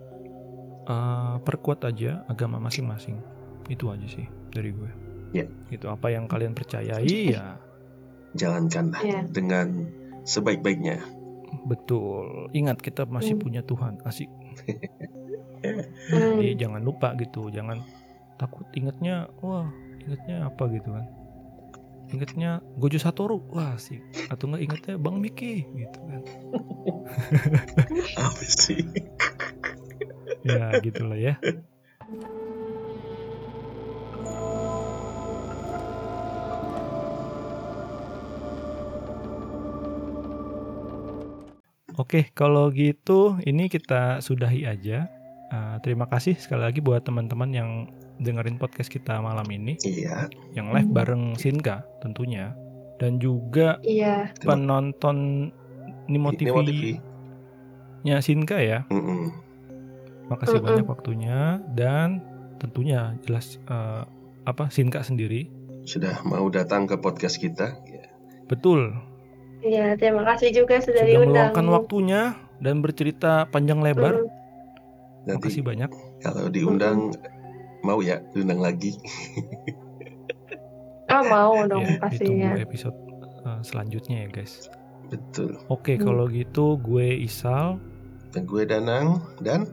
eh, 0.84 1.36
perkuat 1.42 1.86
aja 1.86 2.24
agama 2.26 2.58
masing-masing. 2.58 3.20
Itu 3.68 3.90
aja 3.90 4.06
sih 4.06 4.26
dari 4.50 4.72
gue. 4.72 4.92
Ya. 5.32 5.46
Itu 5.70 5.88
apa 5.88 6.12
yang 6.12 6.28
kalian 6.28 6.52
percayai 6.52 7.32
ya 7.32 7.56
jalankanlah 8.32 9.04
Iya. 9.04 9.22
dengan 9.28 9.92
sebaik-baiknya 10.24 11.04
betul. 11.68 12.48
Ingat 12.56 12.80
kita 12.80 13.04
masih 13.04 13.36
Hmm. 13.36 13.44
punya 13.44 13.62
Tuhan. 13.62 14.00
Asik. 14.08 14.32
Hmm. 15.62 16.42
Jadi 16.42 16.58
jangan 16.58 16.82
lupa 16.82 17.14
gitu, 17.22 17.54
jangan 17.54 17.86
takut 18.42 18.66
ingatnya, 18.74 19.30
wah 19.46 19.70
ingatnya 20.02 20.50
apa 20.50 20.64
gitu 20.74 20.90
kan. 20.90 21.06
Ingatnya 22.10 22.66
Gojo 22.82 22.98
Satoru, 22.98 23.46
wah 23.54 23.78
sih. 23.78 24.02
Atau 24.34 24.50
enggak 24.50 24.66
ingatnya 24.66 24.96
Bang 24.98 25.22
Miki 25.22 25.70
gitu 25.70 26.00
kan. 26.02 26.22
apa 28.26 28.42
sih 28.42 28.82
Ya 30.42 30.74
gitulah 30.82 31.20
ya. 31.20 31.38
Oke, 42.00 42.34
kalau 42.34 42.74
gitu 42.74 43.38
ini 43.46 43.70
kita 43.70 44.24
sudahi 44.26 44.66
aja. 44.66 45.06
Uh, 45.52 45.76
terima 45.84 46.08
kasih 46.08 46.40
sekali 46.40 46.64
lagi 46.64 46.80
buat 46.80 47.04
teman-teman 47.04 47.52
yang 47.52 47.70
dengerin 48.24 48.56
podcast 48.56 48.88
kita 48.88 49.20
malam 49.20 49.44
ini, 49.52 49.76
iya 49.84 50.32
yang 50.56 50.72
live 50.72 50.88
bareng 50.96 51.36
Sinka 51.36 51.84
tentunya, 52.00 52.56
dan 53.04 53.20
juga 53.20 53.76
iya 53.84 54.32
penonton 54.48 55.52
Nimo. 56.08 56.32
TV-nya 56.32 58.24
Sinka 58.24 58.64
ya. 58.64 58.88
Mm-mm. 58.88 59.51
Makasih 60.32 60.58
Mm-mm. 60.58 60.68
banyak 60.72 60.88
waktunya 60.88 61.40
dan 61.70 62.24
tentunya 62.58 63.02
jelas 63.22 63.60
eh, 63.64 64.04
apa 64.42 64.68
Sinka 64.68 65.02
sendiri 65.02 65.52
sudah 65.84 66.24
mau 66.24 66.48
datang 66.48 66.86
ke 66.86 66.96
podcast 66.96 67.36
kita 67.36 67.76
Ya, 67.84 68.06
betul 68.46 68.96
iya 69.60 69.94
terima 69.94 70.24
kasih 70.24 70.56
juga 70.56 70.78
sudah 70.78 70.98
sudah 70.98 71.06
diundang 71.06 71.52
meluangkan 71.52 71.68
waktunya 71.70 72.22
dan 72.58 72.80
bercerita 72.80 73.46
panjang 73.48 73.80
lebar. 73.80 74.14
Hmm. 74.16 74.30
nanti 75.24 75.50
Makasih 75.50 75.64
banyak. 75.64 75.90
kalau 76.20 76.48
diundang 76.48 77.14
mau 77.82 77.98
ya 78.00 78.22
diundang 78.32 78.58
lagi 78.58 78.94
ah 81.08 81.22
mau 81.28 81.60
dong 81.68 81.84
Ya, 81.84 81.98
pastinya 81.98 82.54
ditunggu 82.54 82.62
episode 82.64 82.98
eh, 83.42 83.60
selanjutnya 83.62 84.18
ya 84.22 84.30
guys. 84.32 84.70
betul 85.08 85.60
Oke, 85.68 85.94
Hmm. 85.94 86.06
kalau 86.06 86.26
gitu 86.26 86.80
gue 86.80 87.20
Isal. 87.20 87.82
dan 88.32 88.46
gue 88.46 88.64
Danang 88.64 89.08
dan 89.40 89.68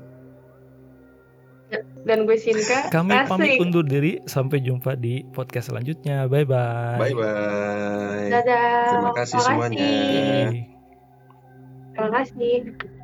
Dan 2.04 2.24
gue 2.24 2.40
Sinka. 2.40 2.88
Kami 2.88 3.12
pamit 3.28 3.56
Asik. 3.56 3.62
undur 3.62 3.84
diri. 3.84 4.24
Sampai 4.24 4.64
jumpa 4.64 4.96
di 4.96 5.24
podcast 5.28 5.68
selanjutnya. 5.68 6.24
Bye 6.24 6.48
bye. 6.48 6.96
Bye 6.96 7.12
bye. 7.12 8.28
Dadah. 8.32 8.88
Terima 8.88 9.12
kasih 9.12 9.36
Makasih. 9.36 9.40
semuanya. 9.44 9.88
Terima 11.92 12.10
kasih. 12.16 12.97